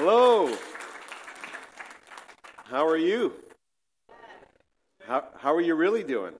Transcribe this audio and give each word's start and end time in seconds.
Hello. 0.00 0.56
How 2.70 2.86
are 2.86 2.96
you? 2.96 3.32
How, 5.04 5.24
how 5.36 5.52
are 5.52 5.60
you 5.60 5.74
really 5.74 6.04
doing? 6.04 6.34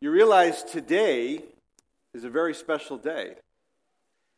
You 0.00 0.10
realize 0.10 0.64
today 0.64 1.44
is 2.12 2.24
a 2.24 2.28
very 2.28 2.52
special 2.54 2.96
day. 2.96 3.34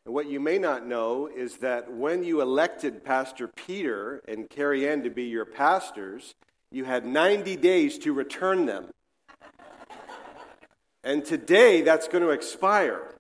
And 0.05 0.13
what 0.13 0.29
you 0.29 0.41
may 0.41 0.59
not 0.59 0.87
know 0.87 1.27
is 1.27 1.57
that 1.61 1.91
when 1.91 2.23
you 2.23 2.43
elected 2.43 3.03
Pastor 3.03 3.49
Peter 3.49 4.23
and 4.29 4.51
Carrie 4.51 4.87
Ann 4.87 5.03
to 5.05 5.11
be 5.11 5.25
your 5.25 5.47
pastors, 5.47 6.35
you 6.71 6.85
had 6.85 7.07
90 7.07 7.57
days 7.57 7.97
to 8.01 8.13
return 8.13 8.67
them. 8.67 8.89
And 11.03 11.25
today 11.25 11.81
that's 11.81 12.09
going 12.09 12.25
to 12.25 12.31
expire, 12.31 13.15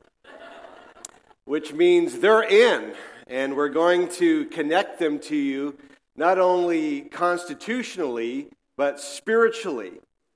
which 1.46 1.72
means 1.72 2.18
they're 2.18 2.42
in, 2.42 2.92
and 3.30 3.56
we're 3.56 3.68
going 3.68 4.08
to 4.08 4.44
connect 4.46 4.98
them 4.98 5.20
to 5.20 5.36
you 5.36 5.78
not 6.16 6.38
only 6.38 7.02
constitutionally, 7.02 8.48
but 8.76 9.00
spiritually. 9.00 9.92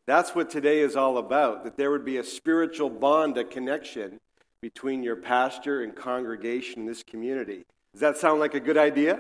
That's 0.07 0.35
what 0.35 0.49
today 0.49 0.79
is 0.79 0.97
all 0.97 1.19
about, 1.19 1.65
that 1.65 1.77
there 1.77 1.91
would 1.91 2.05
be 2.05 2.19
a 2.19 2.25
spiritual 2.25 2.89
bond, 2.89 3.37
a 3.37 3.45
connection 3.45 4.21
between 4.63 5.03
your 5.03 5.17
pastor 5.17 5.83
and 5.83 5.95
congregation 5.95 6.83
in 6.83 6.87
this 6.87 7.03
community. 7.03 7.65
Does 7.93 8.01
that 8.01 8.17
sound 8.17 8.39
like 8.39 8.55
a 8.55 8.61
good 8.61 8.79
idea? 8.79 9.19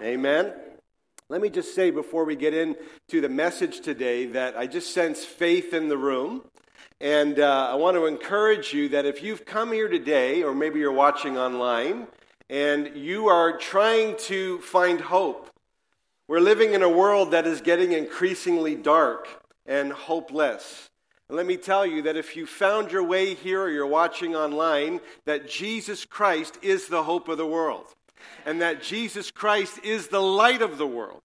Amen. 0.00 0.52
Let 1.28 1.40
me 1.40 1.48
just 1.48 1.74
say 1.74 1.90
before 1.90 2.24
we 2.24 2.36
get 2.36 2.52
into 2.52 3.20
the 3.22 3.28
message 3.28 3.80
today 3.80 4.26
that 4.26 4.56
I 4.56 4.66
just 4.66 4.92
sense 4.92 5.24
faith 5.24 5.72
in 5.72 5.88
the 5.88 5.96
room. 5.96 6.42
And 7.00 7.40
uh, 7.40 7.70
I 7.70 7.74
want 7.76 7.96
to 7.96 8.06
encourage 8.06 8.74
you 8.74 8.90
that 8.90 9.06
if 9.06 9.22
you've 9.22 9.46
come 9.46 9.72
here 9.72 9.88
today, 9.88 10.42
or 10.42 10.54
maybe 10.54 10.78
you're 10.78 10.92
watching 10.92 11.38
online, 11.38 12.06
and 12.48 12.96
you 12.96 13.28
are 13.28 13.56
trying 13.56 14.16
to 14.18 14.58
find 14.60 15.00
hope, 15.00 15.50
we're 16.28 16.40
living 16.40 16.72
in 16.72 16.82
a 16.82 16.88
world 16.88 17.32
that 17.32 17.46
is 17.46 17.60
getting 17.60 17.92
increasingly 17.92 18.74
dark 18.74 19.28
and 19.66 19.92
hopeless. 19.92 20.88
And 21.28 21.36
let 21.36 21.46
me 21.46 21.56
tell 21.56 21.84
you 21.84 22.02
that 22.02 22.16
if 22.16 22.36
you 22.36 22.46
found 22.46 22.92
your 22.92 23.02
way 23.02 23.34
here 23.34 23.62
or 23.62 23.70
you're 23.70 23.86
watching 23.86 24.36
online, 24.36 25.00
that 25.24 25.48
Jesus 25.48 26.04
Christ 26.04 26.58
is 26.62 26.88
the 26.88 27.02
hope 27.02 27.28
of 27.28 27.38
the 27.38 27.46
world, 27.46 27.86
and 28.46 28.60
that 28.60 28.82
Jesus 28.82 29.30
Christ 29.30 29.80
is 29.84 30.08
the 30.08 30.22
light 30.22 30.62
of 30.62 30.78
the 30.78 30.86
world 30.86 31.22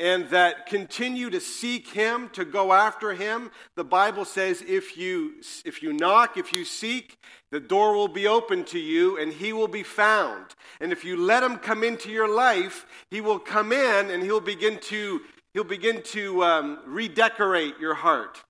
and 0.00 0.30
that 0.30 0.64
continue 0.64 1.28
to 1.28 1.40
seek 1.40 1.88
him 1.88 2.30
to 2.30 2.46
go 2.46 2.72
after 2.72 3.12
him. 3.12 3.50
The 3.76 3.84
bible 3.84 4.24
says 4.24 4.64
if 4.66 4.96
you 4.96 5.34
if 5.66 5.82
you 5.82 5.92
knock 5.92 6.38
if 6.38 6.54
you 6.54 6.64
seek 6.64 7.18
the 7.50 7.60
door 7.60 7.94
will 7.94 8.08
be 8.08 8.26
open 8.26 8.64
to 8.64 8.78
you 8.78 9.18
and 9.18 9.32
he 9.32 9.52
will 9.52 9.68
be 9.68 9.82
found. 9.82 10.46
And 10.80 10.90
if 10.90 11.04
you 11.04 11.16
let 11.16 11.42
him 11.42 11.58
come 11.58 11.84
into 11.84 12.10
your 12.10 12.34
life 12.34 12.86
he 13.10 13.20
will 13.20 13.38
come 13.38 13.72
in 13.72 14.10
and 14.10 14.22
he'll 14.22 14.40
begin 14.40 14.78
to 14.84 15.20
he'll 15.52 15.64
begin 15.64 16.02
to 16.02 16.44
um, 16.44 16.78
redecorate 16.86 17.78
your 17.78 17.94
heart. 17.94 18.42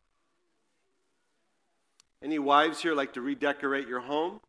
Any 2.23 2.39
wives 2.39 2.81
here 2.81 2.95
like 2.95 3.15
to 3.15 3.21
redecorate 3.21 3.89
your 3.89 4.01
home? 4.01 4.41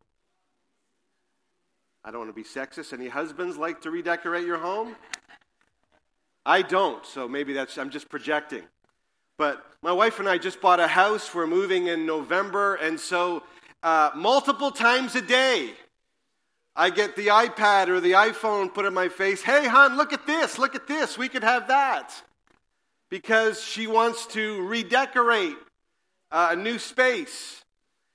I 2.03 2.11
don't 2.11 2.19
want 2.19 2.29
to 2.29 2.33
be 2.33 2.43
sexist. 2.43 2.93
Any 2.93 3.07
husbands 3.07 3.57
like 3.57 3.81
to 3.81 3.91
redecorate 3.91 4.45
your 4.45 4.57
home 4.57 4.95
I 6.45 6.61
don't, 6.63 7.05
so 7.05 7.27
maybe 7.27 7.53
that's, 7.53 7.77
I'm 7.77 7.89
just 7.89 8.09
projecting. 8.09 8.63
But 9.37 9.63
my 9.81 9.91
wife 9.91 10.19
and 10.19 10.29
I 10.29 10.37
just 10.37 10.61
bought 10.61 10.79
a 10.79 10.87
house. 10.87 11.33
We're 11.33 11.47
moving 11.47 11.87
in 11.87 12.05
November, 12.05 12.75
and 12.75 12.99
so 12.99 13.43
uh, 13.83 14.11
multiple 14.15 14.71
times 14.71 15.15
a 15.15 15.21
day, 15.21 15.71
I 16.75 16.89
get 16.89 17.15
the 17.15 17.27
iPad 17.27 17.87
or 17.87 17.99
the 17.99 18.13
iPhone 18.13 18.73
put 18.73 18.85
in 18.85 18.93
my 18.93 19.09
face. 19.09 19.41
Hey, 19.41 19.67
hon, 19.67 19.97
look 19.97 20.13
at 20.13 20.25
this, 20.25 20.57
look 20.57 20.75
at 20.75 20.87
this. 20.87 21.17
We 21.17 21.27
could 21.27 21.43
have 21.43 21.67
that. 21.67 22.13
Because 23.09 23.61
she 23.61 23.87
wants 23.87 24.25
to 24.27 24.65
redecorate 24.65 25.57
uh, 26.31 26.49
a 26.51 26.55
new 26.55 26.79
space. 26.79 27.63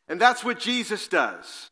And 0.09 0.21
that's 0.21 0.43
what 0.43 0.59
Jesus 0.59 1.07
does. 1.07 1.71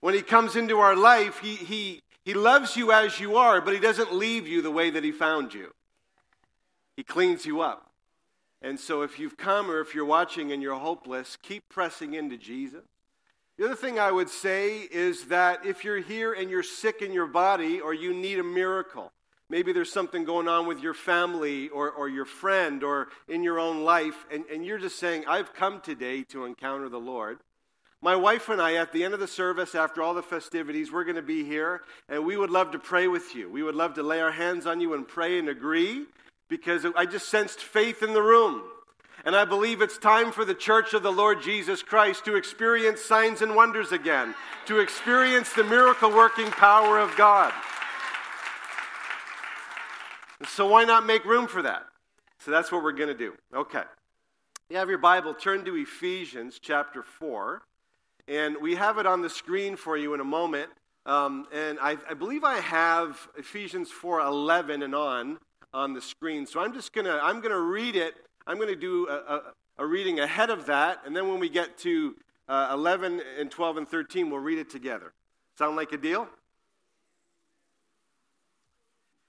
When 0.00 0.14
he 0.14 0.22
comes 0.22 0.54
into 0.54 0.78
our 0.78 0.94
life, 0.94 1.38
he, 1.38 1.54
he, 1.54 2.02
he 2.24 2.34
loves 2.34 2.76
you 2.76 2.92
as 2.92 3.18
you 3.18 3.36
are, 3.36 3.60
but 3.60 3.72
he 3.72 3.80
doesn't 3.80 4.12
leave 4.12 4.46
you 4.46 4.60
the 4.60 4.70
way 4.70 4.90
that 4.90 5.02
he 5.02 5.12
found 5.12 5.54
you. 5.54 5.72
He 6.98 7.04
cleans 7.04 7.46
you 7.46 7.60
up. 7.60 7.92
And 8.60 8.80
so 8.80 9.02
if 9.02 9.20
you've 9.20 9.36
come 9.36 9.70
or 9.70 9.78
if 9.78 9.94
you're 9.94 10.04
watching 10.04 10.50
and 10.50 10.60
you're 10.60 10.74
hopeless, 10.74 11.38
keep 11.40 11.68
pressing 11.68 12.14
into 12.14 12.36
Jesus. 12.36 12.82
The 13.56 13.66
other 13.66 13.76
thing 13.76 14.00
I 14.00 14.10
would 14.10 14.28
say 14.28 14.78
is 14.78 15.26
that 15.26 15.64
if 15.64 15.84
you're 15.84 16.00
here 16.00 16.32
and 16.32 16.50
you're 16.50 16.64
sick 16.64 17.00
in 17.00 17.12
your 17.12 17.28
body 17.28 17.78
or 17.78 17.94
you 17.94 18.12
need 18.12 18.40
a 18.40 18.42
miracle, 18.42 19.12
maybe 19.48 19.72
there's 19.72 19.92
something 19.92 20.24
going 20.24 20.48
on 20.48 20.66
with 20.66 20.80
your 20.80 20.92
family 20.92 21.68
or, 21.68 21.88
or 21.88 22.08
your 22.08 22.24
friend 22.24 22.82
or 22.82 23.06
in 23.28 23.44
your 23.44 23.60
own 23.60 23.84
life, 23.84 24.26
and, 24.32 24.44
and 24.52 24.66
you're 24.66 24.78
just 24.78 24.98
saying, 24.98 25.22
I've 25.28 25.54
come 25.54 25.80
today 25.80 26.24
to 26.30 26.46
encounter 26.46 26.88
the 26.88 26.98
Lord. 26.98 27.38
My 28.02 28.16
wife 28.16 28.48
and 28.48 28.60
I, 28.60 28.74
at 28.74 28.92
the 28.92 29.04
end 29.04 29.14
of 29.14 29.20
the 29.20 29.28
service, 29.28 29.76
after 29.76 30.02
all 30.02 30.14
the 30.14 30.22
festivities, 30.22 30.90
we're 30.90 31.04
going 31.04 31.14
to 31.14 31.22
be 31.22 31.44
here, 31.44 31.82
and 32.08 32.26
we 32.26 32.36
would 32.36 32.50
love 32.50 32.72
to 32.72 32.80
pray 32.80 33.06
with 33.06 33.36
you. 33.36 33.48
We 33.48 33.62
would 33.62 33.76
love 33.76 33.94
to 33.94 34.02
lay 34.02 34.20
our 34.20 34.32
hands 34.32 34.66
on 34.66 34.80
you 34.80 34.94
and 34.94 35.06
pray 35.06 35.38
and 35.38 35.48
agree 35.48 36.06
because 36.48 36.86
I 36.96 37.06
just 37.06 37.28
sensed 37.28 37.60
faith 37.60 38.02
in 38.02 38.12
the 38.12 38.22
room. 38.22 38.62
And 39.24 39.34
I 39.34 39.44
believe 39.44 39.82
it's 39.82 39.98
time 39.98 40.32
for 40.32 40.44
the 40.44 40.54
church 40.54 40.94
of 40.94 41.02
the 41.02 41.12
Lord 41.12 41.42
Jesus 41.42 41.82
Christ 41.82 42.24
to 42.24 42.36
experience 42.36 43.00
signs 43.02 43.42
and 43.42 43.54
wonders 43.54 43.92
again, 43.92 44.34
to 44.66 44.78
experience 44.78 45.52
the 45.52 45.64
miracle 45.64 46.10
working 46.10 46.50
power 46.50 46.98
of 46.98 47.14
God. 47.16 47.52
So, 50.46 50.68
why 50.68 50.84
not 50.84 51.04
make 51.04 51.24
room 51.24 51.48
for 51.48 51.62
that? 51.62 51.82
So, 52.38 52.52
that's 52.52 52.70
what 52.70 52.84
we're 52.84 52.92
going 52.92 53.08
to 53.08 53.14
do. 53.14 53.34
Okay. 53.54 53.82
You 54.70 54.76
have 54.76 54.88
your 54.88 54.98
Bible, 54.98 55.34
turn 55.34 55.64
to 55.64 55.74
Ephesians 55.74 56.60
chapter 56.62 57.02
4. 57.02 57.62
And 58.28 58.58
we 58.60 58.76
have 58.76 58.98
it 58.98 59.06
on 59.06 59.22
the 59.22 59.30
screen 59.30 59.76
for 59.76 59.96
you 59.96 60.14
in 60.14 60.20
a 60.20 60.24
moment. 60.24 60.70
Um, 61.06 61.46
and 61.52 61.78
I, 61.80 61.96
I 62.08 62.14
believe 62.14 62.44
I 62.44 62.60
have 62.60 63.28
Ephesians 63.36 63.90
4 63.90 64.20
11 64.20 64.82
and 64.82 64.94
on 64.94 65.38
on 65.72 65.92
the 65.92 66.00
screen. 66.00 66.46
So 66.46 66.60
I'm 66.60 66.72
just 66.72 66.92
going 66.92 67.04
to, 67.04 67.22
I'm 67.22 67.40
going 67.40 67.52
to 67.52 67.60
read 67.60 67.96
it. 67.96 68.14
I'm 68.46 68.56
going 68.56 68.68
to 68.68 68.76
do 68.76 69.06
a, 69.08 69.12
a, 69.12 69.42
a, 69.78 69.86
reading 69.86 70.20
ahead 70.20 70.50
of 70.50 70.66
that. 70.66 71.00
And 71.04 71.14
then 71.14 71.28
when 71.28 71.38
we 71.38 71.48
get 71.48 71.76
to 71.78 72.16
uh, 72.48 72.70
11 72.72 73.20
and 73.38 73.50
12 73.50 73.76
and 73.78 73.88
13, 73.88 74.30
we'll 74.30 74.40
read 74.40 74.58
it 74.58 74.70
together. 74.70 75.12
Sound 75.58 75.76
like 75.76 75.92
a 75.92 75.98
deal? 75.98 76.28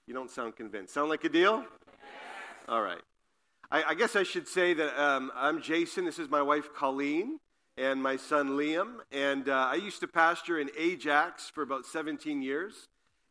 You 0.08 0.14
don't 0.14 0.32
sound 0.32 0.56
convinced. 0.56 0.94
Sound 0.94 1.10
like 1.10 1.24
a 1.24 1.30
deal? 1.30 1.66
All 2.68 2.82
right. 2.82 3.02
I, 3.72 3.84
I 3.90 3.94
guess 3.94 4.16
I 4.16 4.24
should 4.24 4.48
say 4.48 4.74
that 4.74 5.00
um, 5.00 5.32
I'm 5.36 5.62
Jason. 5.62 6.06
This 6.06 6.18
is 6.18 6.30
my 6.30 6.42
wife, 6.42 6.74
Colleen, 6.74 7.40
and 7.78 8.02
my 8.02 8.16
son, 8.16 8.52
Liam. 8.52 8.98
And 9.12 9.50
uh, 9.50 9.70
I 9.72 9.76
used 9.76 10.00
to 10.00 10.08
pastor 10.08 10.60
in 10.60 10.72
Ajax 10.78 11.50
for 11.50 11.62
about 11.62 11.86
17 11.86 12.42
years. 12.42 12.88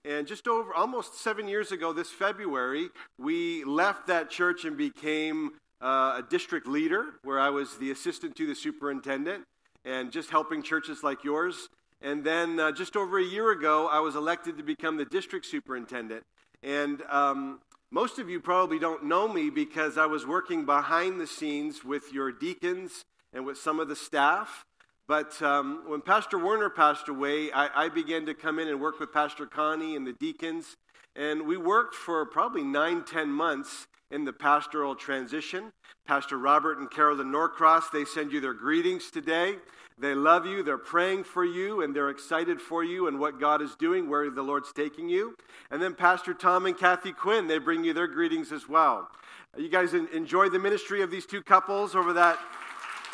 And 0.08 0.26
just 0.26 0.48
over 0.48 0.72
almost 0.72 1.20
seven 1.20 1.48
years 1.48 1.70
ago, 1.70 1.92
this 1.92 2.10
February, 2.10 2.88
we 3.18 3.62
left 3.64 4.06
that 4.06 4.30
church 4.30 4.64
and 4.64 4.74
became 4.74 5.50
uh, 5.82 6.22
a 6.22 6.24
district 6.30 6.66
leader, 6.66 7.04
where 7.24 7.38
I 7.38 7.50
was 7.50 7.76
the 7.76 7.90
assistant 7.90 8.34
to 8.36 8.46
the 8.46 8.54
superintendent 8.54 9.44
and 9.84 10.10
just 10.10 10.30
helping 10.30 10.62
churches 10.62 11.02
like 11.02 11.24
yours. 11.24 11.68
And 12.00 12.24
then 12.24 12.58
uh, 12.58 12.72
just 12.72 12.96
over 12.96 13.18
a 13.18 13.22
year 13.22 13.52
ago, 13.52 13.86
I 13.86 14.00
was 14.00 14.16
elected 14.16 14.56
to 14.56 14.62
become 14.62 14.96
the 14.96 15.04
district 15.04 15.44
superintendent. 15.44 16.22
And 16.62 17.02
um, 17.10 17.60
most 17.90 18.18
of 18.18 18.30
you 18.30 18.40
probably 18.40 18.78
don't 18.78 19.04
know 19.04 19.28
me 19.28 19.50
because 19.50 19.98
I 19.98 20.06
was 20.06 20.26
working 20.26 20.64
behind 20.64 21.20
the 21.20 21.26
scenes 21.26 21.84
with 21.84 22.14
your 22.14 22.32
deacons 22.32 23.04
and 23.34 23.44
with 23.44 23.58
some 23.58 23.78
of 23.78 23.88
the 23.88 23.96
staff. 23.96 24.64
But 25.08 25.40
um, 25.40 25.84
when 25.86 26.02
Pastor 26.02 26.38
Werner 26.38 26.68
passed 26.68 27.08
away, 27.08 27.50
I, 27.50 27.86
I, 27.86 27.88
began 27.88 28.26
to 28.26 28.34
come 28.34 28.58
in 28.58 28.68
and 28.68 28.78
work 28.78 29.00
with 29.00 29.10
Pastor 29.10 29.46
Connie 29.46 29.96
and 29.96 30.06
the 30.06 30.12
deacons. 30.12 30.76
And 31.16 31.46
we 31.46 31.56
worked 31.56 31.94
for 31.94 32.26
probably 32.26 32.62
nine, 32.62 33.04
ten 33.04 33.30
months 33.30 33.86
in 34.10 34.26
the 34.26 34.34
pastoral 34.34 34.94
transition. 34.94 35.72
Pastor 36.06 36.36
Robert 36.36 36.78
and 36.78 36.90
Carolyn 36.90 37.32
Norcross, 37.32 37.88
they 37.90 38.04
send 38.04 38.32
you 38.32 38.40
their 38.42 38.52
greetings 38.52 39.10
today. 39.10 39.54
They 39.98 40.14
love 40.14 40.44
you, 40.44 40.62
they're 40.62 40.76
praying 40.76 41.24
for 41.24 41.44
you, 41.44 41.82
and 41.82 41.96
they're 41.96 42.10
excited 42.10 42.60
for 42.60 42.84
you 42.84 43.08
and 43.08 43.18
what 43.18 43.40
God 43.40 43.62
is 43.62 43.74
doing, 43.76 44.10
where 44.10 44.30
the 44.30 44.42
Lord's 44.42 44.72
taking 44.74 45.08
you. 45.08 45.34
And 45.70 45.82
then 45.82 45.94
Pastor 45.94 46.34
Tom 46.34 46.66
and 46.66 46.78
Kathy 46.78 47.12
Quinn, 47.12 47.46
they 47.46 47.58
bring 47.58 47.82
you 47.82 47.94
their 47.94 48.06
greetings 48.06 48.52
as 48.52 48.68
well. 48.68 49.08
You 49.56 49.70
guys 49.70 49.94
enjoyed 49.94 50.52
the 50.52 50.58
ministry 50.58 51.00
of 51.00 51.10
these 51.10 51.24
two 51.24 51.42
couples 51.42 51.96
over 51.96 52.12
that 52.12 52.38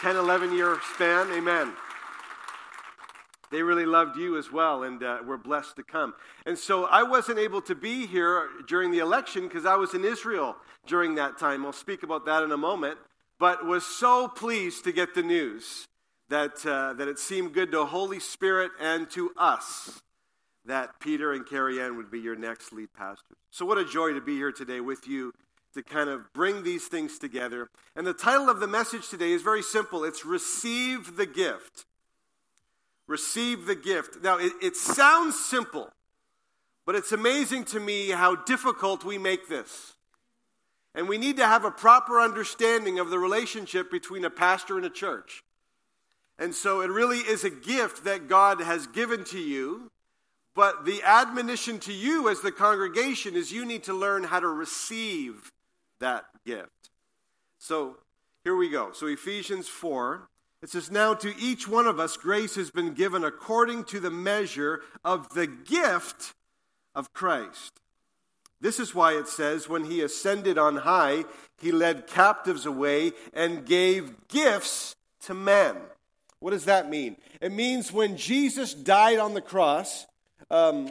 10, 0.01 0.17
11 0.17 0.53
year 0.53 0.79
span? 0.93 1.31
Amen. 1.33 1.73
They 3.55 3.63
really 3.63 3.87
loved 3.87 4.17
you 4.17 4.37
as 4.37 4.51
well, 4.51 4.83
and 4.83 5.01
uh, 5.01 5.19
we're 5.25 5.37
blessed 5.37 5.77
to 5.77 5.85
come. 5.85 6.15
And 6.45 6.59
so 6.59 6.87
I 6.87 7.05
wasn't 7.05 7.39
able 7.39 7.63
to 7.63 7.77
be 7.77 8.05
here 8.05 8.49
during 8.67 8.91
the 8.91 8.99
election 8.99 9.45
because 9.47 9.65
I 9.65 9.77
was 9.77 9.95
in 9.95 10.05
Israel 10.05 10.57
during 10.89 11.15
that 11.15 11.39
time. 11.39 11.65
I'll 11.65 11.73
speak 11.73 12.03
about 12.03 12.27
that 12.27 12.43
in 12.43 12.51
a 12.51 12.57
moment, 12.57 12.99
but 13.39 13.65
was 13.65 13.87
so 13.87 14.27
pleased 14.27 14.83
to 14.83 14.93
get 14.93 15.15
the 15.15 15.23
news 15.23 15.87
that, 16.31 16.67
uh, 16.67 16.95
that 16.95 17.07
it 17.07 17.21
seemed 17.21 17.55
good 17.55 17.71
to 17.71 17.85
Holy 17.85 18.19
Spirit 18.19 18.73
and 18.81 19.09
to 19.13 19.31
us 19.37 20.03
that 20.65 20.99
Peter 20.99 21.33
and 21.33 21.47
Carrie 21.47 21.81
Ann 21.81 21.97
would 21.97 22.11
be 22.11 22.19
your 22.19 22.35
next 22.35 22.73
lead 22.73 22.93
pastors. 22.93 23.39
So, 23.53 23.65
what 23.65 23.79
a 23.79 23.85
joy 23.85 24.15
to 24.15 24.21
be 24.21 24.35
here 24.35 24.51
today 24.51 24.81
with 24.81 25.07
you 25.07 25.33
to 25.75 25.83
kind 25.85 26.11
of 26.11 26.33
bring 26.33 26.65
these 26.65 26.89
things 26.89 27.21
together. 27.21 27.69
And 27.95 28.05
the 28.05 28.15
title 28.15 28.51
of 28.51 28.59
the 28.59 28.67
message 28.67 29.11
today 29.11 29.31
is 29.31 29.43
very 29.43 29.63
simple 29.63 30.03
it's 30.03 30.27
Receive 30.27 31.15
the 31.17 31.27
Gift. 31.27 31.87
Receive 33.07 33.67
the 33.67 33.75
gift. 33.75 34.23
Now, 34.23 34.39
it, 34.39 34.53
it 34.63 34.77
sounds 34.77 35.39
simple, 35.39 35.91
but 36.87 36.95
it's 36.95 37.13
amazing 37.13 37.65
to 37.67 37.81
me 37.81 38.11
how 38.11 38.35
difficult 38.35 39.05
we 39.05 39.19
make 39.19 39.49
this. 39.49 39.95
And 40.95 41.09
we 41.09 41.19
need 41.19 41.37
to 41.39 41.47
have 41.47 41.65
a 41.65 41.71
proper 41.71 42.21
understanding 42.21 42.99
of 42.99 43.11
the 43.11 43.19
relationship 43.19 43.91
between 43.91 44.25
a 44.25 44.31
pastor 44.31 44.77
and 44.77 44.87
a 44.87 44.91
church. 44.91 45.43
And 46.39 46.55
so 46.55 46.81
it 46.81 46.91
really 46.91 47.19
is 47.19 47.45
a 47.45 47.51
gift 47.51 48.05
that 48.05 48.29
God 48.29 48.61
has 48.61 48.87
given 48.87 49.25
to 49.25 49.39
you. 49.39 49.91
But 50.55 50.85
the 50.85 51.03
admonition 51.03 51.81
to 51.81 51.93
you 51.93 52.29
as 52.29 52.41
the 52.41 52.53
congregation 52.53 53.35
is 53.35 53.53
you 53.53 53.65
need 53.65 53.83
to 53.85 53.95
learn 53.95 54.25
how 54.25 54.39
to 54.39 54.49
receive 54.49 55.51
that 55.99 56.27
gift. 56.47 56.91
So 57.59 57.97
here 58.45 58.55
we 58.55 58.69
go. 58.69 58.93
So 58.93 59.07
Ephesians 59.09 59.69
4, 59.69 60.29
it 60.65 60.71
says, 60.71 60.91
Now 60.91 61.13
to 61.13 61.39
each 61.39 61.69
one 61.69 61.87
of 61.87 62.01
us 62.01 62.17
grace 62.17 62.55
has 62.55 62.71
been 62.71 62.95
given 62.95 63.23
according 63.23 63.85
to 63.85 64.01
the 64.01 64.11
measure 64.11 64.81
of 65.05 65.29
the 65.35 65.47
gift 65.47 66.33
of 66.95 67.13
Christ. 67.13 67.81
This 68.63 68.81
is 68.81 68.95
why 68.95 69.13
it 69.13 69.29
says, 69.29 69.69
When 69.69 69.85
he 69.85 70.01
ascended 70.01 70.57
on 70.57 70.77
high, 70.77 71.27
he 71.61 71.71
led 71.71 72.07
captives 72.07 72.65
away 72.65 73.13
and 73.35 73.67
gave 73.67 74.27
gifts 74.29 74.97
to 75.27 75.35
men. 75.35 75.77
What 76.41 76.53
does 76.53 76.65
that 76.65 76.89
mean? 76.89 77.17
It 77.43 77.53
means 77.53 77.93
when 77.93 78.17
Jesus 78.17 78.73
died 78.73 79.19
on 79.19 79.35
the 79.35 79.43
cross, 79.43 80.07
um, 80.51 80.91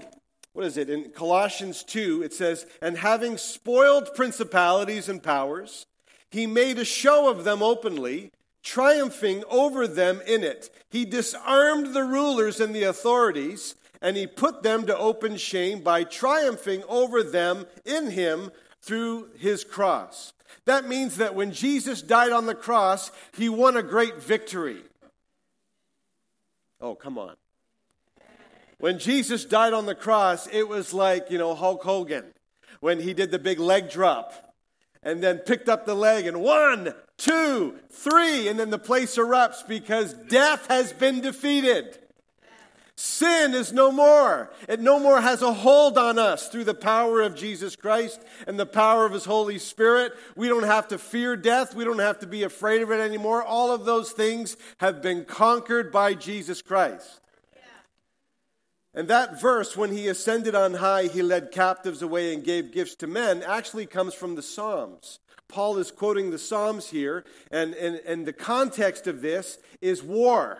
what 0.53 0.65
is 0.65 0.77
it? 0.77 0.87
In 0.87 1.09
Colossians 1.09 1.83
2, 1.83 2.21
it 2.21 2.33
says, 2.33 2.67
And 2.79 2.95
having 2.95 3.39
spoiled 3.39 4.13
principalities 4.13 5.09
and 5.09 5.23
powers, 5.23 5.87
he 6.29 6.45
made 6.45 6.77
a 6.77 6.85
show 6.85 7.27
of 7.27 7.43
them 7.43 7.63
openly, 7.63 8.29
triumphing 8.63 9.43
over 9.49 9.87
them 9.87 10.21
in 10.25 10.43
it. 10.43 10.69
He 10.89 11.05
disarmed 11.05 11.93
the 11.93 12.03
rulers 12.03 12.59
and 12.59 12.73
the 12.73 12.83
authorities, 12.83 13.75
and 14.01 14.17
he 14.17 14.25
put 14.25 14.63
them 14.63 14.85
to 14.87 14.97
open 14.97 15.37
shame 15.37 15.81
by 15.81 16.03
triumphing 16.03 16.83
over 16.87 17.21
them 17.21 17.65
in 17.85 18.11
him 18.11 18.51
through 18.81 19.29
his 19.37 19.63
cross. 19.63 20.33
That 20.65 20.87
means 20.87 21.17
that 21.17 21.35
when 21.35 21.51
Jesus 21.51 22.01
died 22.01 22.31
on 22.31 22.45
the 22.45 22.55
cross, 22.55 23.11
he 23.35 23.49
won 23.49 23.75
a 23.75 23.83
great 23.83 24.17
victory. 24.17 24.81
Oh, 26.79 26.95
come 26.95 27.17
on. 27.17 27.35
When 28.79 28.99
Jesus 28.99 29.45
died 29.45 29.73
on 29.73 29.85
the 29.85 29.95
cross, 29.95 30.47
it 30.47 30.67
was 30.67 30.93
like, 30.93 31.31
you 31.31 31.37
know, 31.37 31.55
Hulk 31.55 31.83
Hogan 31.83 32.25
when 32.83 32.99
he 32.99 33.13
did 33.13 33.31
the 33.31 33.39
big 33.39 33.59
leg 33.59 33.89
drop 33.89 34.53
and 35.01 35.23
then 35.23 35.37
picked 35.37 35.69
up 35.69 35.85
the 35.85 35.95
leg 35.95 36.27
and 36.27 36.41
one, 36.41 36.93
two, 37.23 37.75
three, 37.89 38.47
and 38.47 38.59
then 38.59 38.69
the 38.69 38.77
place 38.77 39.15
erupts 39.15 39.65
because 39.65 40.13
death 40.13 40.67
has 40.67 40.91
been 40.91 41.21
defeated. 41.21 41.97
Sin 42.95 43.53
is 43.53 43.73
no 43.73 43.91
more. 43.91 44.51
It 44.67 44.79
no 44.79 44.99
more 44.99 45.19
has 45.19 45.41
a 45.41 45.53
hold 45.53 45.97
on 45.97 46.19
us 46.19 46.49
through 46.49 46.65
the 46.65 46.75
power 46.75 47.21
of 47.21 47.35
Jesus 47.35 47.75
Christ 47.75 48.21
and 48.45 48.59
the 48.59 48.67
power 48.67 49.05
of 49.05 49.13
His 49.13 49.25
Holy 49.25 49.57
Spirit. 49.57 50.13
We 50.35 50.47
don't 50.47 50.63
have 50.63 50.89
to 50.89 50.99
fear 50.99 51.35
death. 51.35 51.73
We 51.73 51.85
don't 51.85 51.99
have 51.99 52.19
to 52.19 52.27
be 52.27 52.43
afraid 52.43 52.81
of 52.81 52.91
it 52.91 52.99
anymore. 52.99 53.41
All 53.41 53.71
of 53.71 53.85
those 53.85 54.11
things 54.11 54.57
have 54.77 55.01
been 55.01 55.25
conquered 55.25 55.91
by 55.91 56.13
Jesus 56.13 56.61
Christ. 56.61 57.19
And 58.93 59.07
that 59.07 59.41
verse, 59.41 59.75
when 59.75 59.91
he 59.91 60.07
ascended 60.07 60.53
on 60.53 60.75
high, 60.75 61.07
he 61.07 61.23
led 61.23 61.51
captives 61.51 62.03
away 62.03 62.31
and 62.31 62.43
gave 62.43 62.71
gifts 62.71 62.95
to 62.97 63.07
men, 63.07 63.41
actually 63.41 63.87
comes 63.87 64.13
from 64.13 64.35
the 64.35 64.43
Psalms. 64.43 65.19
Paul 65.53 65.77
is 65.77 65.91
quoting 65.91 66.31
the 66.31 66.39
Psalms 66.39 66.89
here, 66.89 67.23
and, 67.51 67.75
and, 67.75 67.97
and 68.07 68.25
the 68.25 68.33
context 68.33 69.05
of 69.05 69.21
this 69.21 69.59
is 69.81 70.01
war. 70.01 70.57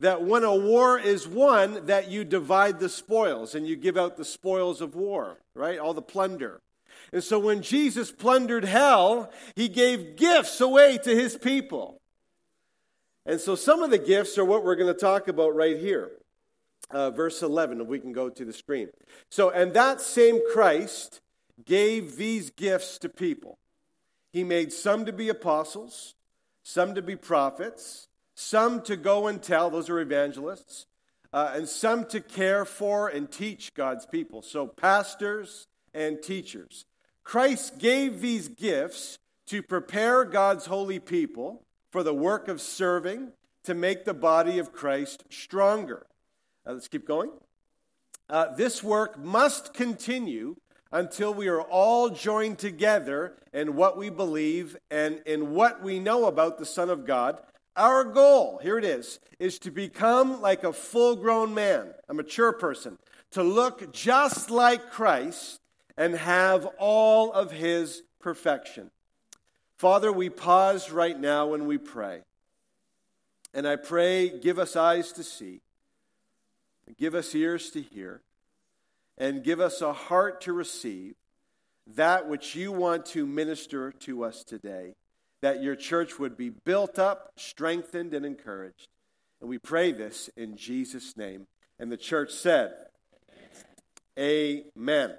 That 0.00 0.22
when 0.22 0.42
a 0.42 0.54
war 0.54 0.98
is 0.98 1.28
won, 1.28 1.86
that 1.86 2.08
you 2.08 2.24
divide 2.24 2.80
the 2.80 2.88
spoils 2.88 3.54
and 3.54 3.66
you 3.66 3.76
give 3.76 3.96
out 3.96 4.16
the 4.16 4.24
spoils 4.24 4.80
of 4.80 4.94
war, 4.94 5.38
right? 5.54 5.78
All 5.78 5.94
the 5.94 6.02
plunder. 6.02 6.60
And 7.12 7.22
so 7.22 7.38
when 7.38 7.62
Jesus 7.62 8.10
plundered 8.10 8.64
hell, 8.64 9.32
he 9.54 9.68
gave 9.68 10.16
gifts 10.16 10.60
away 10.60 10.98
to 10.98 11.14
his 11.14 11.36
people. 11.36 12.00
And 13.24 13.40
so 13.40 13.54
some 13.54 13.82
of 13.82 13.90
the 13.90 13.98
gifts 13.98 14.36
are 14.36 14.44
what 14.44 14.64
we're 14.64 14.76
going 14.76 14.92
to 14.92 15.00
talk 15.00 15.28
about 15.28 15.54
right 15.54 15.78
here 15.78 16.10
uh, 16.90 17.10
verse 17.10 17.42
11, 17.42 17.80
if 17.80 17.86
we 17.86 17.98
can 17.98 18.12
go 18.12 18.28
to 18.28 18.44
the 18.44 18.52
screen. 18.52 18.88
So, 19.30 19.50
and 19.50 19.74
that 19.74 20.00
same 20.00 20.40
Christ 20.52 21.20
gave 21.64 22.16
these 22.16 22.50
gifts 22.50 22.98
to 22.98 23.08
people. 23.08 23.58
He 24.38 24.44
made 24.44 24.72
some 24.72 25.04
to 25.06 25.12
be 25.12 25.28
apostles, 25.30 26.14
some 26.62 26.94
to 26.94 27.02
be 27.02 27.16
prophets, 27.16 28.06
some 28.36 28.82
to 28.82 28.94
go 28.94 29.26
and 29.26 29.42
tell, 29.42 29.68
those 29.68 29.90
are 29.90 29.98
evangelists, 29.98 30.86
uh, 31.32 31.54
and 31.56 31.68
some 31.68 32.04
to 32.10 32.20
care 32.20 32.64
for 32.64 33.08
and 33.08 33.28
teach 33.28 33.74
God's 33.74 34.06
people. 34.06 34.42
So, 34.42 34.68
pastors 34.68 35.66
and 35.92 36.22
teachers. 36.22 36.84
Christ 37.24 37.80
gave 37.80 38.20
these 38.20 38.46
gifts 38.46 39.18
to 39.46 39.60
prepare 39.60 40.24
God's 40.24 40.66
holy 40.66 41.00
people 41.00 41.64
for 41.90 42.04
the 42.04 42.14
work 42.14 42.46
of 42.46 42.60
serving 42.60 43.32
to 43.64 43.74
make 43.74 44.04
the 44.04 44.14
body 44.14 44.60
of 44.60 44.72
Christ 44.72 45.24
stronger. 45.30 46.06
Let's 46.64 46.86
keep 46.86 47.08
going. 47.08 47.32
Uh, 48.30 48.54
this 48.54 48.84
work 48.84 49.18
must 49.18 49.74
continue 49.74 50.54
until 50.90 51.32
we 51.34 51.48
are 51.48 51.60
all 51.60 52.10
joined 52.10 52.58
together 52.58 53.34
in 53.52 53.76
what 53.76 53.96
we 53.96 54.10
believe 54.10 54.76
and 54.90 55.20
in 55.26 55.54
what 55.54 55.82
we 55.82 55.98
know 55.98 56.26
about 56.26 56.58
the 56.58 56.66
Son 56.66 56.90
of 56.90 57.06
God. 57.06 57.40
Our 57.76 58.04
goal, 58.04 58.58
here 58.62 58.78
it 58.78 58.84
is, 58.84 59.20
is 59.38 59.58
to 59.60 59.70
become 59.70 60.40
like 60.40 60.64
a 60.64 60.72
full 60.72 61.16
grown 61.16 61.54
man, 61.54 61.94
a 62.08 62.14
mature 62.14 62.52
person, 62.52 62.98
to 63.32 63.42
look 63.42 63.92
just 63.92 64.50
like 64.50 64.90
Christ 64.90 65.60
and 65.96 66.14
have 66.14 66.66
all 66.78 67.32
of 67.32 67.52
his 67.52 68.02
perfection. 68.20 68.90
Father, 69.76 70.10
we 70.10 70.28
pause 70.28 70.90
right 70.90 71.18
now 71.18 71.48
when 71.48 71.66
we 71.66 71.78
pray. 71.78 72.22
And 73.54 73.66
I 73.66 73.76
pray, 73.76 74.28
give 74.28 74.58
us 74.58 74.74
eyes 74.76 75.12
to 75.12 75.22
see 75.22 75.60
Give 76.96 77.14
us 77.14 77.34
ears 77.34 77.70
to 77.70 77.82
hear, 77.82 78.22
and 79.18 79.42
give 79.44 79.60
us 79.60 79.82
a 79.82 79.92
heart 79.92 80.40
to 80.42 80.52
receive 80.52 81.14
that 81.96 82.28
which 82.28 82.54
you 82.54 82.70
want 82.70 83.06
to 83.06 83.26
minister 83.26 83.92
to 83.92 84.24
us 84.24 84.44
today, 84.44 84.94
that 85.42 85.62
your 85.62 85.76
church 85.76 86.18
would 86.18 86.36
be 86.36 86.50
built 86.50 86.98
up, 86.98 87.32
strengthened, 87.36 88.14
and 88.14 88.24
encouraged. 88.24 88.88
And 89.40 89.48
we 89.48 89.58
pray 89.58 89.92
this 89.92 90.28
in 90.36 90.56
Jesus' 90.56 91.16
name. 91.16 91.46
And 91.78 91.90
the 91.90 91.96
church 91.96 92.32
said, 92.32 92.72
Amen. 94.18 95.14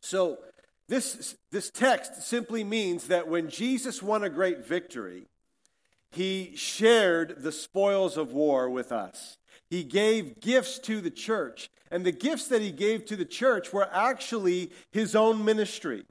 So, 0.00 0.38
this, 0.88 1.36
this 1.50 1.70
text 1.70 2.22
simply 2.22 2.64
means 2.64 3.08
that 3.08 3.26
when 3.28 3.48
Jesus 3.48 4.02
won 4.02 4.22
a 4.22 4.28
great 4.28 4.66
victory, 4.66 5.26
he 6.10 6.52
shared 6.54 7.42
the 7.42 7.52
spoils 7.52 8.16
of 8.16 8.32
war 8.32 8.68
with 8.68 8.92
us. 8.92 9.38
He 9.72 9.84
gave 9.84 10.38
gifts 10.38 10.78
to 10.80 11.00
the 11.00 11.10
church. 11.10 11.70
And 11.90 12.04
the 12.04 12.12
gifts 12.12 12.48
that 12.48 12.60
he 12.60 12.70
gave 12.70 13.06
to 13.06 13.16
the 13.16 13.24
church 13.24 13.72
were 13.72 13.88
actually 13.90 14.70
his 14.90 15.16
own 15.16 15.46
ministry. 15.46 16.04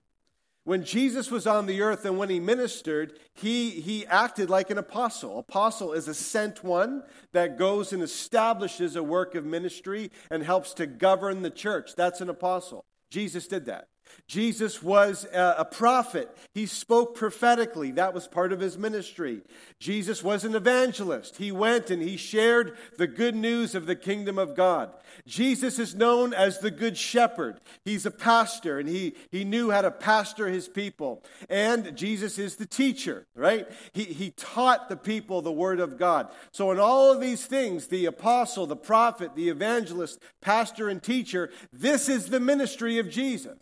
When 0.63 0.83
Jesus 0.83 1.29
was 1.29 1.45
on 1.45 1.67
the 1.67 1.83
earth 1.83 2.03
and 2.03 2.17
when 2.17 2.31
he 2.31 2.39
ministered, 2.39 3.19
he, 3.35 3.69
he 3.69 4.03
acted 4.07 4.49
like 4.49 4.71
an 4.71 4.79
apostle. 4.79 5.37
Apostle 5.37 5.93
is 5.93 6.07
a 6.07 6.15
sent 6.15 6.63
one 6.63 7.03
that 7.33 7.59
goes 7.59 7.93
and 7.93 8.01
establishes 8.01 8.95
a 8.95 9.03
work 9.03 9.35
of 9.35 9.45
ministry 9.45 10.09
and 10.31 10.41
helps 10.41 10.73
to 10.73 10.87
govern 10.87 11.43
the 11.43 11.51
church. 11.51 11.95
That's 11.95 12.19
an 12.19 12.29
apostle. 12.29 12.83
Jesus 13.11 13.45
did 13.45 13.67
that. 13.67 13.89
Jesus 14.27 14.81
was 14.81 15.27
a 15.33 15.67
prophet. 15.69 16.29
He 16.53 16.65
spoke 16.65 17.15
prophetically. 17.15 17.91
That 17.91 18.13
was 18.13 18.27
part 18.27 18.53
of 18.53 18.61
his 18.61 18.77
ministry. 18.77 19.41
Jesus 19.79 20.23
was 20.23 20.45
an 20.45 20.55
evangelist. 20.55 21.35
He 21.37 21.51
went 21.51 21.89
and 21.89 22.01
he 22.01 22.15
shared 22.15 22.77
the 22.97 23.07
good 23.07 23.35
news 23.35 23.75
of 23.75 23.87
the 23.87 23.95
kingdom 23.95 24.37
of 24.37 24.55
God. 24.55 24.93
Jesus 25.27 25.79
is 25.79 25.95
known 25.95 26.33
as 26.33 26.59
the 26.59 26.71
good 26.71 26.97
shepherd. 26.97 27.59
He's 27.83 28.05
a 28.05 28.11
pastor 28.11 28.79
and 28.79 28.87
he, 28.87 29.15
he 29.31 29.43
knew 29.43 29.69
how 29.69 29.81
to 29.81 29.91
pastor 29.91 30.47
his 30.47 30.69
people. 30.69 31.23
And 31.49 31.95
Jesus 31.97 32.39
is 32.39 32.55
the 32.55 32.65
teacher, 32.65 33.27
right? 33.35 33.67
He, 33.93 34.05
he 34.05 34.31
taught 34.31 34.87
the 34.87 34.95
people 34.95 35.41
the 35.41 35.51
word 35.51 35.79
of 35.79 35.97
God. 35.97 36.29
So, 36.51 36.71
in 36.71 36.79
all 36.79 37.11
of 37.11 37.19
these 37.19 37.45
things, 37.45 37.87
the 37.87 38.05
apostle, 38.05 38.65
the 38.65 38.75
prophet, 38.75 39.35
the 39.35 39.49
evangelist, 39.49 40.19
pastor, 40.41 40.89
and 40.89 41.01
teacher, 41.01 41.49
this 41.73 42.07
is 42.07 42.27
the 42.27 42.39
ministry 42.39 42.97
of 42.97 43.09
Jesus. 43.09 43.57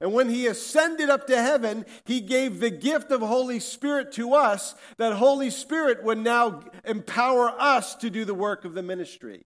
And 0.00 0.14
when 0.14 0.30
he 0.30 0.46
ascended 0.46 1.10
up 1.10 1.26
to 1.26 1.40
heaven, 1.40 1.84
he 2.06 2.20
gave 2.20 2.58
the 2.58 2.70
gift 2.70 3.10
of 3.10 3.20
Holy 3.20 3.60
Spirit 3.60 4.12
to 4.12 4.32
us, 4.34 4.74
that 4.96 5.12
Holy 5.14 5.50
Spirit 5.50 6.02
would 6.02 6.18
now 6.18 6.62
empower 6.86 7.50
us 7.60 7.94
to 7.96 8.08
do 8.08 8.24
the 8.24 8.34
work 8.34 8.64
of 8.64 8.72
the 8.72 8.82
ministry. 8.82 9.44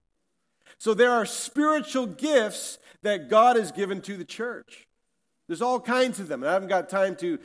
So 0.78 0.94
there 0.94 1.10
are 1.10 1.26
spiritual 1.26 2.06
gifts 2.06 2.78
that 3.02 3.28
God 3.28 3.56
has 3.56 3.72
given 3.72 4.00
to 4.02 4.16
the 4.16 4.24
church. 4.24 4.86
There's 5.48 5.62
all 5.62 5.80
kinds 5.80 6.20
of 6.20 6.28
them. 6.28 6.44
I 6.44 6.52
haven't 6.52 6.68
got 6.68 6.88
time 6.88 7.16
to, 7.16 7.38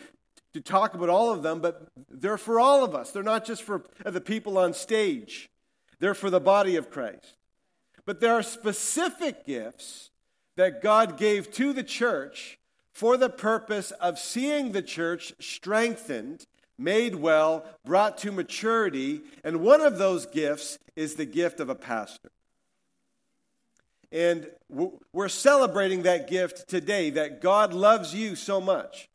to 0.54 0.62
talk 0.62 0.94
about 0.94 1.10
all 1.10 1.32
of 1.32 1.42
them, 1.42 1.62
but 1.62 1.88
they're 2.10 2.38
for 2.38 2.60
all 2.60 2.84
of 2.84 2.94
us. 2.94 3.12
They're 3.12 3.24
not 3.24 3.44
just 3.44 3.64
for 3.64 3.86
the 4.06 4.22
people 4.22 4.58
on 4.58 4.74
stage, 4.74 5.50
they're 6.00 6.14
for 6.14 6.30
the 6.30 6.40
body 6.40 6.76
of 6.76 6.92
Christ. 6.92 7.38
But 8.06 8.20
there 8.20 8.34
are 8.34 8.44
specific 8.44 9.46
gifts 9.46 10.12
that 10.58 10.82
God 10.82 11.18
gave 11.18 11.52
to 11.54 11.74
the 11.74 11.84
church 11.84 12.59
for 12.94 13.18
the 13.18 13.30
purpose 13.30 13.92
of 13.92 14.20
seeing 14.20 14.72
the 14.72 14.82
church 14.82 15.34
strengthened, 15.40 16.46
made 16.78 17.16
well, 17.16 17.66
brought 17.86 18.18
to 18.20 18.32
maturity. 18.32 19.22
And 19.44 19.62
one 19.62 19.82
of 19.82 19.98
those 19.98 20.26
gifts 20.26 20.80
is 20.96 21.16
the 21.16 21.26
gift 21.26 21.60
of 21.60 21.70
a 21.70 21.76
pastor. 21.76 22.32
And 24.12 24.50
we're 25.14 25.30
celebrating 25.30 26.04
that 26.04 26.30
gift 26.30 26.68
today 26.68 27.12
that 27.12 27.42
God 27.42 27.74
loves 27.74 28.14
you 28.16 28.36
so 28.36 28.60
much 28.60 29.08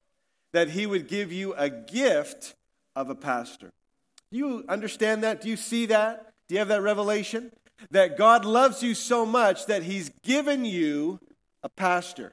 that 0.52 0.70
he 0.70 0.86
would 0.86 1.08
give 1.08 1.32
you 1.32 1.52
a 1.54 1.68
gift 1.68 2.54
of 2.94 3.10
a 3.10 3.14
pastor. 3.14 3.72
Do 4.30 4.38
you 4.38 4.64
understand 4.68 5.24
that? 5.24 5.40
Do 5.40 5.48
you 5.48 5.56
see 5.56 5.86
that? 5.86 6.32
Do 6.48 6.54
you 6.54 6.60
have 6.60 6.68
that 6.68 6.82
revelation? 6.82 7.50
That 7.90 8.16
God 8.16 8.44
loves 8.44 8.82
you 8.82 8.94
so 8.94 9.26
much 9.26 9.66
that 9.66 9.82
he's 9.82 10.10
given 10.22 10.64
you 10.64 11.18
a 11.64 11.68
pastor. 11.68 12.32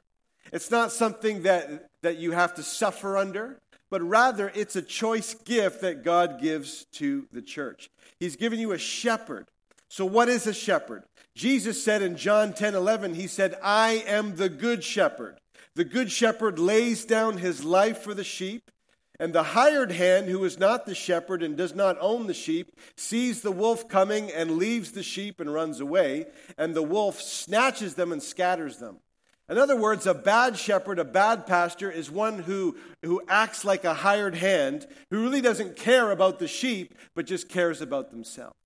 It's 0.52 0.70
not 0.70 0.92
something 0.92 1.42
that, 1.42 1.88
that 2.02 2.18
you 2.18 2.32
have 2.32 2.54
to 2.54 2.62
suffer 2.62 3.16
under, 3.16 3.58
but 3.90 4.02
rather 4.02 4.52
it's 4.54 4.76
a 4.76 4.82
choice 4.82 5.34
gift 5.34 5.80
that 5.80 6.04
God 6.04 6.40
gives 6.40 6.84
to 6.92 7.26
the 7.32 7.42
church. 7.42 7.90
He's 8.20 8.36
given 8.36 8.58
you 8.58 8.72
a 8.72 8.78
shepherd. 8.78 9.46
So, 9.88 10.04
what 10.06 10.28
is 10.28 10.46
a 10.46 10.54
shepherd? 10.54 11.04
Jesus 11.34 11.82
said 11.82 12.02
in 12.02 12.16
John 12.16 12.52
10 12.52 12.74
11, 12.74 13.14
He 13.14 13.26
said, 13.26 13.56
I 13.62 14.04
am 14.06 14.36
the 14.36 14.48
good 14.48 14.84
shepherd. 14.84 15.38
The 15.74 15.84
good 15.84 16.10
shepherd 16.12 16.58
lays 16.58 17.04
down 17.04 17.38
his 17.38 17.64
life 17.64 17.98
for 17.98 18.14
the 18.14 18.24
sheep. 18.24 18.70
And 19.18 19.32
the 19.32 19.42
hired 19.42 19.92
hand, 19.92 20.28
who 20.28 20.42
is 20.44 20.58
not 20.58 20.84
the 20.84 20.94
shepherd 20.94 21.42
and 21.42 21.56
does 21.56 21.74
not 21.74 21.96
own 22.00 22.26
the 22.26 22.34
sheep, 22.34 22.74
sees 22.96 23.40
the 23.40 23.52
wolf 23.52 23.88
coming 23.88 24.30
and 24.32 24.56
leaves 24.56 24.92
the 24.92 25.02
sheep 25.02 25.38
and 25.38 25.52
runs 25.52 25.80
away. 25.80 26.26
And 26.58 26.74
the 26.74 26.82
wolf 26.82 27.20
snatches 27.20 27.94
them 27.94 28.12
and 28.12 28.22
scatters 28.22 28.78
them. 28.78 28.98
In 29.52 29.58
other 29.58 29.76
words, 29.76 30.06
a 30.06 30.14
bad 30.14 30.56
shepherd, 30.56 30.98
a 30.98 31.04
bad 31.04 31.46
pastor, 31.46 31.90
is 31.90 32.10
one 32.10 32.38
who, 32.38 32.74
who 33.02 33.20
acts 33.28 33.66
like 33.66 33.84
a 33.84 33.92
hired 33.92 34.34
hand, 34.34 34.86
who 35.10 35.22
really 35.22 35.42
doesn't 35.42 35.76
care 35.76 36.10
about 36.10 36.38
the 36.38 36.48
sheep, 36.48 36.94
but 37.14 37.26
just 37.26 37.50
cares 37.50 37.82
about 37.82 38.10
themselves. 38.10 38.56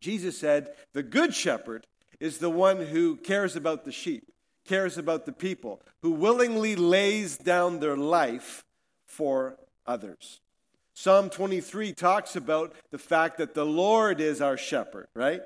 Jesus 0.00 0.38
said, 0.38 0.72
The 0.92 1.02
good 1.02 1.34
shepherd 1.34 1.88
is 2.20 2.38
the 2.38 2.48
one 2.48 2.78
who 2.86 3.16
cares 3.16 3.56
about 3.56 3.84
the 3.84 3.90
sheep, 3.90 4.30
cares 4.68 4.98
about 4.98 5.26
the 5.26 5.32
people, 5.32 5.82
who 6.00 6.12
willingly 6.12 6.76
lays 6.76 7.36
down 7.36 7.80
their 7.80 7.96
life 7.96 8.64
for 9.04 9.56
others. 9.84 10.40
Psalm 10.94 11.28
23 11.28 11.92
talks 11.92 12.36
about 12.36 12.72
the 12.92 12.98
fact 12.98 13.36
that 13.38 13.54
the 13.54 13.66
Lord 13.66 14.20
is 14.20 14.40
our 14.40 14.56
shepherd, 14.56 15.08
right? 15.16 15.42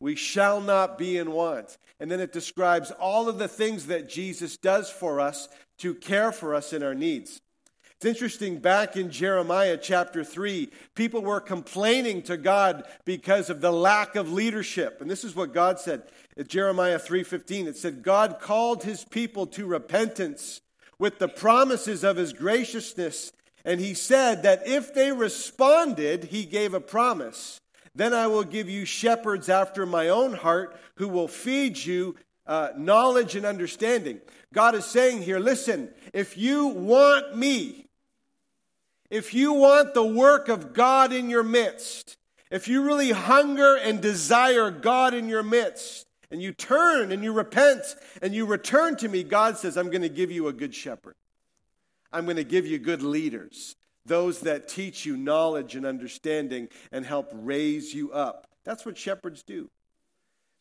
We 0.00 0.16
shall 0.16 0.60
not 0.60 0.98
be 0.98 1.18
in 1.18 1.30
want. 1.30 1.78
And 2.00 2.10
then 2.10 2.20
it 2.20 2.32
describes 2.32 2.90
all 2.90 3.28
of 3.28 3.38
the 3.38 3.48
things 3.48 3.86
that 3.86 4.08
Jesus 4.08 4.56
does 4.56 4.90
for 4.90 5.20
us 5.20 5.48
to 5.78 5.94
care 5.94 6.32
for 6.32 6.54
us 6.54 6.72
in 6.72 6.82
our 6.82 6.94
needs. 6.94 7.40
It's 7.96 8.06
interesting, 8.06 8.60
back 8.60 8.96
in 8.96 9.10
Jeremiah 9.10 9.76
chapter 9.76 10.24
3, 10.24 10.70
people 10.94 11.20
were 11.20 11.38
complaining 11.38 12.22
to 12.22 12.38
God 12.38 12.84
because 13.04 13.50
of 13.50 13.60
the 13.60 13.70
lack 13.70 14.16
of 14.16 14.32
leadership. 14.32 15.02
And 15.02 15.10
this 15.10 15.22
is 15.22 15.36
what 15.36 15.52
God 15.52 15.78
said 15.78 16.04
at 16.38 16.48
Jeremiah 16.48 16.98
3:15. 16.98 17.66
It 17.66 17.76
said, 17.76 18.02
God 18.02 18.38
called 18.40 18.84
his 18.84 19.04
people 19.04 19.46
to 19.48 19.66
repentance 19.66 20.62
with 20.98 21.18
the 21.18 21.28
promises 21.28 22.02
of 22.02 22.16
his 22.16 22.32
graciousness. 22.32 23.32
And 23.66 23.80
he 23.80 23.92
said 23.92 24.44
that 24.44 24.66
if 24.66 24.94
they 24.94 25.12
responded, 25.12 26.24
he 26.24 26.46
gave 26.46 26.72
a 26.72 26.80
promise. 26.80 27.60
Then 27.94 28.14
I 28.14 28.26
will 28.26 28.44
give 28.44 28.68
you 28.68 28.84
shepherds 28.84 29.48
after 29.48 29.84
my 29.84 30.08
own 30.08 30.34
heart 30.34 30.78
who 30.96 31.08
will 31.08 31.28
feed 31.28 31.76
you 31.76 32.16
uh, 32.46 32.70
knowledge 32.76 33.36
and 33.36 33.44
understanding. 33.44 34.20
God 34.52 34.74
is 34.74 34.84
saying 34.84 35.22
here 35.22 35.38
listen, 35.38 35.90
if 36.12 36.36
you 36.36 36.66
want 36.66 37.36
me, 37.36 37.86
if 39.10 39.34
you 39.34 39.52
want 39.52 39.94
the 39.94 40.04
work 40.04 40.48
of 40.48 40.72
God 40.72 41.12
in 41.12 41.30
your 41.30 41.42
midst, 41.42 42.16
if 42.50 42.68
you 42.68 42.82
really 42.82 43.10
hunger 43.10 43.76
and 43.76 44.00
desire 44.00 44.70
God 44.70 45.14
in 45.14 45.28
your 45.28 45.42
midst, 45.42 46.06
and 46.30 46.40
you 46.40 46.52
turn 46.52 47.12
and 47.12 47.24
you 47.24 47.32
repent 47.32 47.96
and 48.22 48.34
you 48.34 48.46
return 48.46 48.96
to 48.96 49.08
me, 49.08 49.22
God 49.22 49.56
says, 49.56 49.76
I'm 49.76 49.90
going 49.90 50.02
to 50.02 50.08
give 50.08 50.30
you 50.30 50.48
a 50.48 50.52
good 50.52 50.74
shepherd. 50.74 51.14
I'm 52.12 52.24
going 52.24 52.36
to 52.36 52.44
give 52.44 52.66
you 52.66 52.78
good 52.78 53.02
leaders, 53.02 53.76
those 54.06 54.40
that 54.40 54.68
teach 54.68 55.04
you 55.04 55.16
knowledge 55.16 55.76
and 55.76 55.84
understanding 55.84 56.68
and 56.92 57.04
help 57.04 57.30
raise 57.32 57.94
you 57.94 58.12
up. 58.12 58.46
That's 58.64 58.84
what 58.84 58.96
shepherds 58.96 59.42
do. 59.42 59.68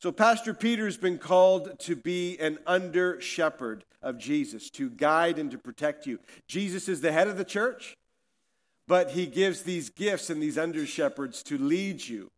So, 0.02 0.12
Pastor 0.12 0.54
Peter's 0.54 0.98
been 0.98 1.18
called 1.18 1.78
to 1.80 1.96
be 1.96 2.38
an 2.40 2.60
under 2.66 3.20
shepherd 3.20 3.84
of 4.02 4.18
Jesus, 4.18 4.70
to 4.72 4.90
guide 4.90 5.38
and 5.38 5.52
to 5.52 5.58
protect 5.58 6.06
you. 6.06 6.20
Jesus 6.48 6.88
is 6.88 7.02
the 7.02 7.12
head 7.12 7.28
of 7.28 7.38
the 7.38 7.44
church 7.44 7.98
but 8.90 9.12
he 9.12 9.28
gives 9.28 9.62
these 9.62 9.92
gifts 9.92 10.32
and 10.32 10.42
these 10.42 10.58
under 10.58 10.84
shepherds 10.84 11.44
to 11.44 11.60
lead 11.60 12.06
you 12.06 12.32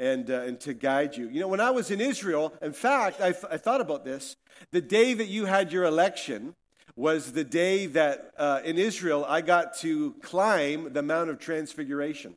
and, 0.00 0.30
uh, 0.30 0.40
and 0.40 0.58
to 0.58 0.72
guide 0.72 1.14
you. 1.18 1.28
You 1.28 1.38
know, 1.38 1.48
when 1.48 1.60
I 1.60 1.70
was 1.70 1.90
in 1.90 2.00
Israel, 2.00 2.54
in 2.62 2.72
fact, 2.72 3.20
I, 3.20 3.32
th- 3.32 3.44
I 3.50 3.58
thought 3.58 3.82
about 3.82 4.06
this. 4.06 4.34
The 4.72 4.80
day 4.80 5.12
that 5.12 5.28
you 5.28 5.44
had 5.44 5.70
your 5.70 5.84
election 5.84 6.54
was 6.98 7.30
the 7.30 7.44
day 7.44 7.86
that 7.86 8.32
uh, 8.36 8.60
in 8.64 8.76
Israel 8.76 9.24
I 9.24 9.40
got 9.40 9.78
to 9.78 10.14
climb 10.20 10.92
the 10.92 11.02
Mount 11.02 11.30
of 11.30 11.38
Transfiguration. 11.38 12.34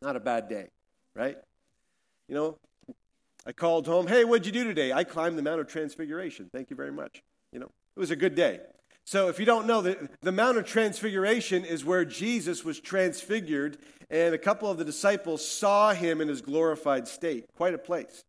Not 0.00 0.16
a 0.16 0.20
bad 0.20 0.48
day, 0.48 0.68
right? 1.14 1.36
You 2.28 2.34
know, 2.34 2.58
I 3.44 3.52
called 3.52 3.86
home, 3.86 4.06
hey, 4.06 4.24
what'd 4.24 4.46
you 4.46 4.52
do 4.52 4.64
today? 4.64 4.90
I 4.90 5.04
climbed 5.04 5.36
the 5.36 5.42
Mount 5.42 5.60
of 5.60 5.68
Transfiguration. 5.68 6.48
Thank 6.50 6.70
you 6.70 6.76
very 6.76 6.90
much. 6.90 7.22
You 7.52 7.60
know, 7.60 7.70
it 7.94 8.00
was 8.00 8.10
a 8.10 8.16
good 8.16 8.34
day. 8.34 8.60
So, 9.04 9.28
if 9.28 9.38
you 9.38 9.44
don't 9.44 9.66
know, 9.66 9.82
the, 9.82 10.08
the 10.22 10.32
Mount 10.32 10.56
of 10.56 10.66
Transfiguration 10.66 11.66
is 11.66 11.84
where 11.84 12.06
Jesus 12.06 12.64
was 12.64 12.80
transfigured, 12.80 13.76
and 14.08 14.34
a 14.34 14.38
couple 14.38 14.70
of 14.70 14.78
the 14.78 14.84
disciples 14.84 15.46
saw 15.46 15.92
him 15.92 16.22
in 16.22 16.28
his 16.28 16.40
glorified 16.40 17.06
state. 17.06 17.44
Quite 17.54 17.74
a 17.74 17.78
place. 17.78 18.24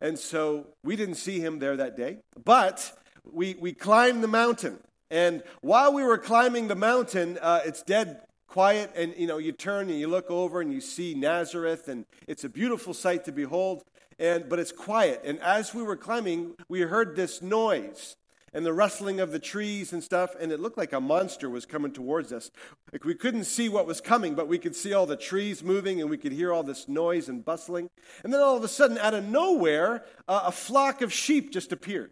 And 0.00 0.18
so, 0.18 0.66
we 0.82 0.96
didn't 0.96 1.14
see 1.14 1.38
him 1.38 1.60
there 1.60 1.76
that 1.76 1.96
day, 1.96 2.18
but 2.44 2.92
we, 3.30 3.54
we 3.54 3.72
climbed 3.72 4.22
the 4.22 4.28
mountain. 4.28 4.78
And 5.10 5.42
while 5.60 5.92
we 5.92 6.04
were 6.04 6.18
climbing 6.18 6.68
the 6.68 6.76
mountain, 6.76 7.38
uh, 7.40 7.62
it's 7.64 7.82
dead 7.82 8.20
quiet, 8.46 8.92
and 8.96 9.14
you 9.16 9.26
know, 9.26 9.38
you 9.38 9.52
turn 9.52 9.88
and 9.88 9.98
you 9.98 10.08
look 10.08 10.30
over 10.30 10.60
and 10.60 10.72
you 10.72 10.80
see 10.80 11.14
Nazareth, 11.14 11.88
and 11.88 12.04
it's 12.26 12.44
a 12.44 12.48
beautiful 12.48 12.92
sight 12.92 13.24
to 13.24 13.32
behold. 13.32 13.84
And, 14.18 14.50
but 14.50 14.58
it's 14.58 14.72
quiet. 14.72 15.22
And 15.24 15.40
as 15.40 15.74
we 15.74 15.82
were 15.82 15.96
climbing, 15.96 16.54
we 16.68 16.82
heard 16.82 17.16
this 17.16 17.40
noise 17.40 18.16
and 18.52 18.66
the 18.66 18.72
rustling 18.72 19.20
of 19.20 19.32
the 19.32 19.38
trees 19.38 19.92
and 19.92 20.02
stuff, 20.02 20.34
and 20.38 20.52
it 20.52 20.60
looked 20.60 20.76
like 20.76 20.92
a 20.92 21.00
monster 21.00 21.48
was 21.48 21.64
coming 21.64 21.92
towards 21.92 22.32
us. 22.32 22.50
Like 22.92 23.04
we 23.04 23.14
couldn't 23.14 23.44
see 23.44 23.68
what 23.68 23.86
was 23.86 24.00
coming, 24.00 24.34
but 24.34 24.48
we 24.48 24.58
could 24.58 24.74
see 24.74 24.92
all 24.92 25.06
the 25.06 25.16
trees 25.16 25.62
moving 25.62 26.00
and 26.00 26.10
we 26.10 26.18
could 26.18 26.32
hear 26.32 26.52
all 26.52 26.62
this 26.62 26.88
noise 26.88 27.28
and 27.28 27.44
bustling. 27.44 27.88
And 28.24 28.32
then 28.32 28.40
all 28.40 28.56
of 28.56 28.64
a 28.64 28.68
sudden, 28.68 28.98
out 28.98 29.14
of 29.14 29.24
nowhere, 29.24 30.04
uh, 30.28 30.42
a 30.46 30.52
flock 30.52 31.00
of 31.00 31.12
sheep 31.12 31.52
just 31.52 31.72
appeared. 31.72 32.10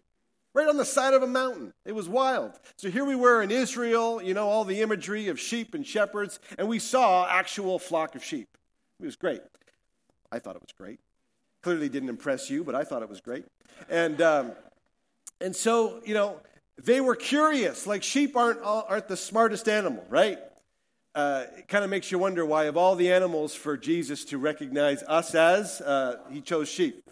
Right 0.59 0.67
on 0.67 0.75
the 0.75 0.83
side 0.83 1.13
of 1.13 1.23
a 1.23 1.27
mountain. 1.27 1.71
It 1.85 1.93
was 1.93 2.09
wild. 2.09 2.51
So 2.75 2.89
here 2.89 3.05
we 3.05 3.15
were 3.15 3.41
in 3.41 3.49
Israel, 3.49 4.21
you 4.21 4.33
know, 4.33 4.49
all 4.49 4.65
the 4.65 4.81
imagery 4.81 5.29
of 5.29 5.39
sheep 5.39 5.73
and 5.73 5.87
shepherds, 5.87 6.37
and 6.57 6.67
we 6.67 6.79
saw 6.79 7.25
actual 7.25 7.79
flock 7.79 8.13
of 8.13 8.25
sheep. 8.25 8.49
It 8.99 9.05
was 9.05 9.15
great. 9.15 9.39
I 10.33 10.39
thought 10.39 10.57
it 10.57 10.61
was 10.61 10.73
great. 10.77 10.99
Clearly 11.63 11.87
didn't 11.87 12.09
impress 12.09 12.49
you, 12.49 12.65
but 12.65 12.75
I 12.75 12.83
thought 12.83 13.01
it 13.03 13.07
was 13.07 13.21
great. 13.21 13.45
And 13.89 14.21
um, 14.21 14.51
and 15.39 15.55
so, 15.55 16.01
you 16.05 16.13
know, 16.13 16.41
they 16.77 16.99
were 16.99 17.15
curious. 17.15 17.87
Like 17.87 18.03
sheep 18.03 18.35
aren't, 18.35 18.59
aren't 18.61 19.07
the 19.07 19.15
smartest 19.15 19.69
animal, 19.69 20.05
right? 20.09 20.39
Uh, 21.15 21.45
it 21.57 21.69
kind 21.69 21.85
of 21.85 21.89
makes 21.89 22.11
you 22.11 22.19
wonder 22.19 22.45
why, 22.45 22.65
of 22.65 22.75
all 22.75 22.97
the 22.97 23.13
animals, 23.13 23.55
for 23.55 23.77
Jesus 23.77 24.25
to 24.25 24.37
recognize 24.37 25.03
us 25.03 25.33
as, 25.35 25.79
uh, 25.79 26.17
he 26.29 26.41
chose 26.41 26.67
sheep. 26.67 27.09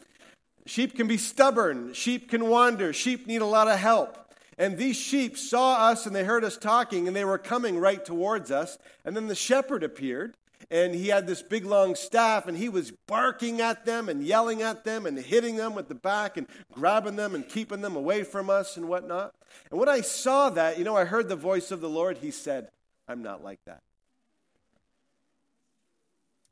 Sheep 0.68 0.96
can 0.96 1.08
be 1.08 1.18
stubborn, 1.18 1.94
sheep 1.94 2.30
can 2.30 2.50
wander, 2.50 2.92
sheep 2.92 3.26
need 3.26 3.42
a 3.42 3.46
lot 3.46 3.70
of 3.70 3.80
help. 3.80 4.18
And 4.58 4.78
these 4.78 4.98
sheep 4.98 5.38
saw 5.38 5.88
us 5.88 6.06
and 6.06 6.16
they 6.16 6.24
heard 6.24 6.44
us 6.44 6.58
talking 6.58 7.08
and 7.08 7.16
they 7.16 7.24
were 7.24 7.38
coming 7.38 7.80
right 7.80 8.04
towards 8.04 8.52
us. 8.52 8.78
And 9.06 9.16
then 9.16 9.28
the 9.28 9.36
shepherd 9.36 9.84
appeared 9.84 10.36
and 10.70 10.94
he 10.94 11.08
had 11.08 11.26
this 11.26 11.42
big 11.42 11.64
long 11.64 11.96
staff 11.96 12.48
and 12.48 12.58
he 12.58 12.68
was 12.68 12.92
barking 13.08 13.62
at 13.62 13.86
them 13.86 14.10
and 14.10 14.24
yelling 14.24 14.62
at 14.62 14.84
them 14.84 15.06
and 15.06 15.18
hitting 15.18 15.56
them 15.56 15.74
with 15.74 15.88
the 15.88 15.96
back 15.96 16.36
and 16.38 16.48
grabbing 16.74 17.16
them 17.16 17.34
and 17.34 17.48
keeping 17.48 17.82
them 17.82 17.96
away 17.96 18.24
from 18.24 18.50
us 18.50 18.76
and 18.76 18.90
whatnot. 18.90 19.34
And 19.70 19.80
when 19.80 19.88
I 19.88 20.02
saw 20.02 20.50
that, 20.50 20.78
you 20.78 20.84
know, 20.84 20.98
I 20.98 21.06
heard 21.06 21.30
the 21.30 21.36
voice 21.36 21.72
of 21.72 21.80
the 21.80 21.90
Lord. 21.90 22.18
He 22.18 22.32
said, 22.32 22.70
I'm 23.08 23.22
not 23.22 23.44
like 23.44 23.60
that. 23.66 23.84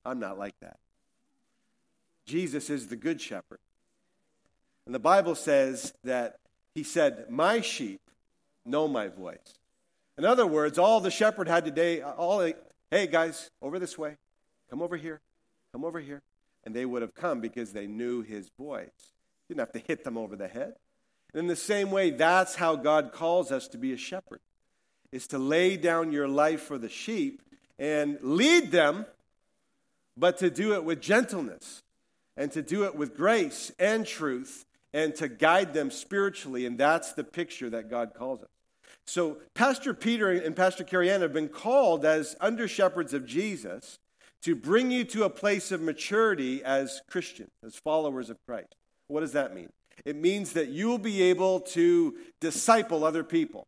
I'm 0.06 0.20
not 0.20 0.38
like 0.38 0.58
that. 0.62 0.78
Jesus 2.26 2.70
is 2.70 2.88
the 2.88 2.96
good 2.96 3.20
shepherd. 3.20 3.60
And 4.86 4.94
the 4.94 5.00
Bible 5.00 5.36
says 5.36 5.94
that 6.04 6.38
he 6.74 6.84
said, 6.84 7.26
My 7.30 7.62
sheep 7.62 8.02
know 8.66 8.88
my 8.88 9.08
voice. 9.08 9.56
In 10.18 10.26
other 10.26 10.46
words, 10.46 10.78
all 10.78 11.00
the 11.00 11.12
shepherd 11.12 11.48
had 11.48 11.66
today, 11.66 12.02
all, 12.02 12.52
hey 12.92 13.08
guys, 13.08 13.50
over 13.62 13.80
this 13.80 13.98
way, 13.98 14.18
come 14.70 14.82
over 14.82 14.96
here, 14.96 15.22
come 15.72 15.84
over 15.84 16.00
here. 16.00 16.22
And 16.64 16.76
they 16.76 16.86
would 16.86 17.02
have 17.02 17.14
come 17.14 17.42
because 17.42 17.74
they 17.74 17.86
knew 17.86 18.22
his 18.22 18.50
voice. 18.58 18.90
Didn't 19.48 19.60
have 19.60 19.74
to 19.74 19.80
hit 19.80 20.04
them 20.04 20.18
over 20.18 20.36
the 20.36 20.48
head. 20.48 20.76
And 21.34 21.42
in 21.42 21.48
the 21.48 21.56
same 21.56 21.92
way, 21.92 22.12
that's 22.12 22.56
how 22.56 22.76
God 22.76 23.12
calls 23.12 23.52
us 23.52 23.68
to 23.70 23.78
be 23.78 23.94
a 23.94 23.98
shepherd, 23.98 24.40
is 25.12 25.28
to 25.28 25.38
lay 25.38 25.78
down 25.78 26.12
your 26.12 26.28
life 26.28 26.62
for 26.62 26.78
the 26.78 26.90
sheep 26.90 27.42
and 27.78 28.18
lead 28.22 28.72
them, 28.72 29.06
but 30.18 30.38
to 30.38 30.50
do 30.50 30.74
it 30.74 30.84
with 30.84 31.02
gentleness 31.02 31.84
and 32.38 32.52
to 32.54 32.62
do 32.62 32.86
it 32.86 32.96
with 32.96 33.16
grace 33.16 33.72
and 33.78 34.08
truth 34.08 34.66
and 34.96 35.14
to 35.14 35.28
guide 35.28 35.74
them 35.74 35.92
spiritually. 35.92 36.66
And 36.66 36.78
that's 36.78 37.12
the 37.12 37.26
picture 37.26 37.70
that 37.70 37.90
God 37.90 38.14
calls 38.16 38.42
us. 38.42 38.48
So, 39.06 39.38
Pastor 39.54 39.94
Peter 39.94 40.32
and 40.32 40.56
Pastor 40.56 40.86
Carrie 40.86 41.12
Ann 41.12 41.22
have 41.22 41.34
been 41.34 41.50
called 41.50 42.06
as 42.06 42.36
under 42.40 42.66
shepherds 42.66 43.14
of 43.14 43.26
Jesus 43.26 44.00
to 44.42 44.56
bring 44.56 44.92
you 44.92 45.04
to 45.04 45.26
a 45.26 45.30
place 45.30 45.72
of 45.72 45.82
maturity 45.82 46.64
as 46.64 47.02
Christians, 47.10 47.50
as 47.64 47.76
followers 47.76 48.30
of 48.30 48.38
Christ. 48.48 48.74
What 49.08 49.20
does 49.20 49.34
that 49.34 49.54
mean? 49.54 49.70
It 50.06 50.16
means 50.16 50.54
that 50.54 50.70
you'll 50.70 50.98
be 50.98 51.22
able 51.24 51.60
to 51.60 52.16
disciple 52.40 53.04
other 53.04 53.24
people. 53.24 53.68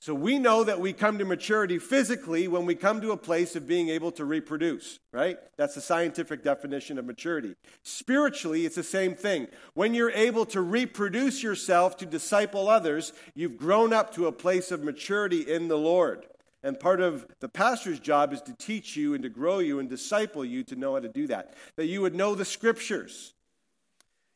So 0.00 0.14
we 0.14 0.38
know 0.38 0.64
that 0.64 0.80
we 0.80 0.94
come 0.94 1.18
to 1.18 1.26
maturity 1.26 1.78
physically 1.78 2.48
when 2.48 2.64
we 2.64 2.74
come 2.74 3.02
to 3.02 3.12
a 3.12 3.18
place 3.18 3.54
of 3.54 3.66
being 3.66 3.90
able 3.90 4.10
to 4.12 4.24
reproduce, 4.24 4.98
right? 5.12 5.36
That's 5.58 5.74
the 5.74 5.82
scientific 5.82 6.42
definition 6.42 6.98
of 6.98 7.04
maturity. 7.04 7.54
Spiritually, 7.82 8.64
it's 8.64 8.76
the 8.76 8.82
same 8.82 9.14
thing. 9.14 9.48
When 9.74 9.92
you're 9.92 10.10
able 10.12 10.46
to 10.46 10.62
reproduce 10.62 11.42
yourself 11.42 11.98
to 11.98 12.06
disciple 12.06 12.66
others, 12.66 13.12
you've 13.34 13.58
grown 13.58 13.92
up 13.92 14.14
to 14.14 14.26
a 14.26 14.32
place 14.32 14.70
of 14.70 14.82
maturity 14.82 15.42
in 15.42 15.68
the 15.68 15.76
Lord. 15.76 16.24
And 16.62 16.80
part 16.80 17.02
of 17.02 17.26
the 17.40 17.50
pastor's 17.50 18.00
job 18.00 18.32
is 18.32 18.40
to 18.42 18.54
teach 18.54 18.96
you 18.96 19.12
and 19.12 19.22
to 19.22 19.28
grow 19.28 19.58
you 19.58 19.80
and 19.80 19.88
disciple 19.88 20.46
you 20.46 20.64
to 20.64 20.76
know 20.76 20.94
how 20.94 21.00
to 21.00 21.10
do 21.10 21.26
that. 21.26 21.52
That 21.76 21.86
you 21.86 22.00
would 22.00 22.14
know 22.14 22.34
the 22.34 22.46
scriptures. 22.46 23.34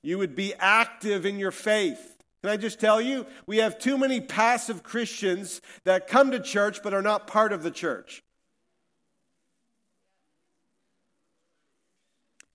You 0.02 0.18
would 0.18 0.36
be 0.36 0.52
active 0.58 1.24
in 1.24 1.38
your 1.38 1.52
faith 1.52 2.13
can 2.44 2.50
I 2.50 2.58
just 2.58 2.78
tell 2.78 3.00
you? 3.00 3.24
We 3.46 3.56
have 3.56 3.78
too 3.78 3.96
many 3.96 4.20
passive 4.20 4.82
Christians 4.82 5.62
that 5.84 6.06
come 6.06 6.30
to 6.32 6.38
church 6.38 6.82
but 6.82 6.92
are 6.92 7.00
not 7.00 7.26
part 7.26 7.54
of 7.54 7.62
the 7.62 7.70
church. 7.70 8.22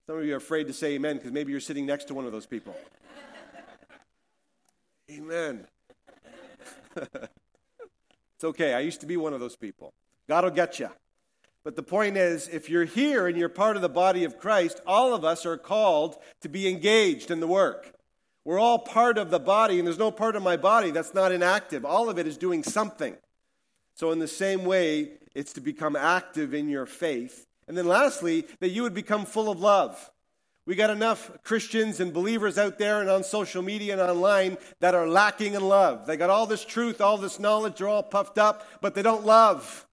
Some 0.05 0.19
of 0.19 0.25
you 0.25 0.35
are 0.35 0.37
afraid 0.37 0.67
to 0.67 0.73
say 0.73 0.93
amen 0.93 1.15
because 1.17 1.31
maybe 1.31 1.49
you're 1.49 1.59
sitting 1.59 1.87
next 1.87 2.05
to 2.09 2.13
one 2.13 2.27
of 2.27 2.31
those 2.31 2.45
people. 2.45 2.75
amen. 5.11 5.65
it's 6.95 8.43
okay. 8.43 8.75
I 8.75 8.81
used 8.81 8.99
to 9.01 9.07
be 9.07 9.17
one 9.17 9.33
of 9.33 9.39
those 9.39 9.55
people. 9.55 9.91
God 10.27 10.43
will 10.43 10.51
get 10.51 10.77
you. 10.77 10.89
But 11.63 11.75
the 11.75 11.81
point 11.81 12.15
is, 12.15 12.47
if 12.47 12.69
you're 12.69 12.85
here 12.85 13.25
and 13.25 13.35
you're 13.35 13.49
part 13.49 13.75
of 13.75 13.81
the 13.81 13.89
body 13.89 14.23
of 14.23 14.37
Christ, 14.37 14.81
all 14.85 15.15
of 15.15 15.25
us 15.25 15.47
are 15.47 15.57
called 15.57 16.19
to 16.41 16.47
be 16.47 16.67
engaged 16.67 17.31
in 17.31 17.39
the 17.39 17.47
work. 17.47 17.95
We're 18.49 18.57
all 18.57 18.79
part 18.79 19.19
of 19.19 19.29
the 19.29 19.37
body, 19.37 19.77
and 19.77 19.85
there's 19.85 19.99
no 19.99 20.09
part 20.09 20.35
of 20.35 20.41
my 20.41 20.57
body 20.57 20.89
that's 20.89 21.13
not 21.13 21.31
inactive. 21.31 21.85
All 21.85 22.09
of 22.09 22.17
it 22.17 22.25
is 22.25 22.35
doing 22.35 22.63
something. 22.63 23.15
So, 23.93 24.09
in 24.09 24.17
the 24.17 24.27
same 24.27 24.65
way, 24.65 25.11
it's 25.35 25.53
to 25.53 25.61
become 25.61 25.95
active 25.95 26.55
in 26.55 26.67
your 26.67 26.87
faith. 26.87 27.45
And 27.67 27.77
then, 27.77 27.85
lastly, 27.85 28.47
that 28.59 28.69
you 28.69 28.81
would 28.81 28.95
become 28.95 29.27
full 29.27 29.51
of 29.51 29.59
love. 29.59 30.09
We 30.65 30.73
got 30.73 30.89
enough 30.89 31.29
Christians 31.43 31.99
and 31.99 32.11
believers 32.11 32.57
out 32.57 32.79
there 32.79 33.01
and 33.01 33.09
on 33.11 33.23
social 33.23 33.61
media 33.61 33.93
and 33.93 34.01
online 34.01 34.57
that 34.79 34.95
are 34.95 35.07
lacking 35.07 35.53
in 35.53 35.61
love. 35.61 36.07
They 36.07 36.17
got 36.17 36.31
all 36.31 36.47
this 36.47 36.65
truth, 36.65 37.01
all 37.01 37.19
this 37.19 37.39
knowledge, 37.39 37.77
they're 37.77 37.87
all 37.87 38.01
puffed 38.01 38.39
up, 38.39 38.65
but 38.81 38.95
they 38.95 39.03
don't 39.03 39.27
love. 39.27 39.85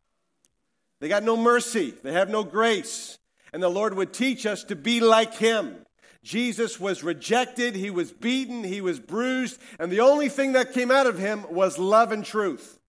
They 1.01 1.09
got 1.09 1.25
no 1.25 1.37
mercy, 1.37 1.93
they 2.03 2.15
have 2.15 2.31
no 2.31 2.43
grace. 2.43 3.19
And 3.53 3.63
the 3.63 3.69
Lord 3.69 3.93
would 3.93 4.15
teach 4.15 4.47
us 4.47 4.65
to 4.65 4.77
be 4.77 5.01
like 5.01 5.35
Him. 5.35 5.86
Jesus 6.27 6.81
was 6.81 7.05
rejected, 7.05 7.77
he 7.77 7.89
was 7.89 8.11
beaten, 8.11 8.65
he 8.65 8.81
was 8.81 8.99
bruised, 8.99 9.61
and 9.79 9.93
the 9.93 10.01
only 10.01 10.29
thing 10.29 10.55
that 10.55 10.73
came 10.73 10.91
out 10.91 11.07
of 11.07 11.21
him 11.21 11.47
was 11.51 11.79
love 11.79 12.11
and 12.11 12.25
truth. 12.25 12.81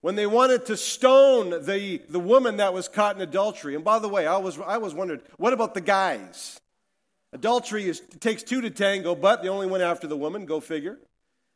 When 0.00 0.14
they 0.14 0.26
wanted 0.26 0.64
to 0.66 0.76
stone 0.78 1.50
the, 1.50 2.00
the 2.08 2.18
woman 2.18 2.56
that 2.56 2.72
was 2.72 2.88
caught 2.88 3.14
in 3.14 3.20
adultery, 3.20 3.74
and 3.74 3.84
by 3.84 3.98
the 3.98 4.08
way, 4.08 4.26
I 4.26 4.38
was, 4.38 4.58
I 4.58 4.78
was 4.78 4.94
wondering, 4.94 5.20
what 5.36 5.52
about 5.52 5.74
the 5.74 5.82
guys? 5.82 6.58
Adultery 7.34 7.86
is, 7.86 8.00
takes 8.20 8.42
two 8.42 8.62
to 8.62 8.70
tango, 8.70 9.14
but 9.14 9.42
the 9.42 9.48
only 9.48 9.66
one 9.66 9.82
after 9.82 10.06
the 10.06 10.16
woman, 10.16 10.46
go 10.46 10.60
figure. 10.60 10.98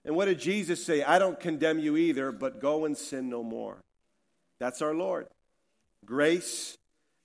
And 0.04 0.14
what 0.14 0.26
did 0.26 0.38
Jesus 0.38 0.84
say? 0.84 1.02
I 1.02 1.18
don't 1.18 1.40
condemn 1.40 1.78
you 1.78 1.96
either, 1.96 2.30
but 2.30 2.60
go 2.60 2.84
and 2.84 2.94
sin 2.94 3.30
no 3.30 3.42
more. 3.42 3.78
That's 4.58 4.82
our 4.82 4.94
Lord. 4.94 5.28
Grace 6.04 6.76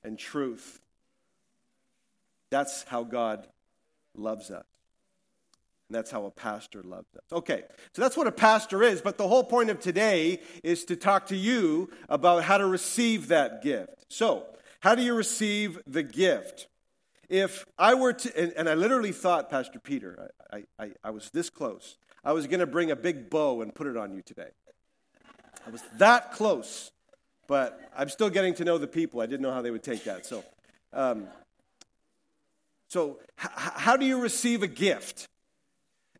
and 0.02 0.18
truth. 0.18 0.80
That's 2.50 2.84
how 2.84 3.04
God 3.04 3.48
loves 4.16 4.52
us. 4.52 4.66
And 5.90 5.96
that's 5.96 6.12
how 6.12 6.26
a 6.26 6.32
pastor 6.32 6.84
loves 6.84 7.08
us. 7.16 7.24
Okay, 7.32 7.64
so 7.94 8.02
that's 8.02 8.18
what 8.18 8.28
a 8.28 8.32
pastor 8.32 8.84
is, 8.84 9.02
but 9.02 9.18
the 9.18 9.28
whole 9.28 9.44
point 9.44 9.70
of 9.70 9.80
today 9.80 10.42
is 10.64 10.84
to 10.86 10.96
talk 10.98 11.28
to 11.28 11.36
you 11.36 11.90
about 12.10 12.44
how 12.44 12.58
to 12.58 12.66
receive 12.66 13.30
that 13.30 13.62
gift. 13.62 14.06
So, 14.10 14.46
how 14.82 14.96
do 14.96 15.02
you 15.02 15.14
receive 15.14 15.80
the 15.88 16.04
gift? 16.04 16.68
If 17.30 17.66
I 17.78 17.94
were 17.94 18.14
to, 18.14 18.38
and, 18.42 18.54
and 18.54 18.70
I 18.70 18.74
literally 18.74 19.12
thought, 19.12 19.50
Pastor 19.50 19.80
Peter, 19.80 20.30
I, 20.52 20.64
I, 20.80 20.92
I 21.04 21.10
was 21.10 21.30
this 21.32 21.50
close. 21.50 21.98
I 22.24 22.34
was 22.34 22.48
going 22.48 22.60
to 22.60 22.68
bring 22.68 22.92
a 22.92 22.96
big 22.96 23.30
bow 23.30 23.62
and 23.62 23.74
put 23.74 23.88
it 23.88 23.98
on 23.98 24.14
you 24.14 24.22
today. 24.22 24.50
I 25.66 25.70
was 25.70 25.82
that 25.98 26.34
close, 26.34 26.92
but 27.48 27.80
I'm 27.98 28.10
still 28.10 28.30
getting 28.30 28.54
to 28.56 28.66
know 28.66 28.78
the 28.78 28.88
people. 28.88 29.22
I 29.22 29.26
didn't 29.26 29.42
know 29.42 29.54
how 29.54 29.62
they 29.62 29.72
would 29.72 29.84
take 29.84 30.04
that. 30.06 30.26
So, 30.26 30.44
um, 30.94 31.28
so, 32.88 33.19
h- 33.39 33.52
how 33.54 33.97
do 33.97 34.06
you 34.06 34.21
receive 34.21 34.63
a 34.63 34.67
gift? 34.67 35.28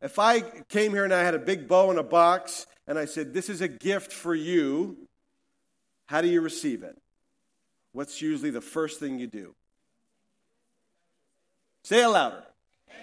If 0.02 0.20
I 0.20 0.42
came 0.70 0.92
here 0.92 1.04
and 1.04 1.14
I 1.14 1.24
had 1.24 1.34
a 1.34 1.40
big 1.40 1.68
bow 1.68 1.92
in 1.92 1.98
a 1.98 2.04
box 2.04 2.68
and 2.88 3.00
I 3.00 3.06
said, 3.06 3.34
This 3.34 3.50
is 3.50 3.62
a 3.62 3.68
gift 3.68 4.14
for 4.14 4.36
you, 4.36 4.98
how 6.06 6.22
do 6.22 6.28
you 6.28 6.42
receive 6.42 6.84
it? 6.84 6.98
What's 7.94 8.22
usually 8.22 8.52
the 8.52 8.62
first 8.62 9.00
thing 9.00 9.20
you 9.20 9.28
do? 9.28 9.56
Say 11.84 12.04
it 12.04 12.08
louder. 12.08 12.44
You. 12.88 12.94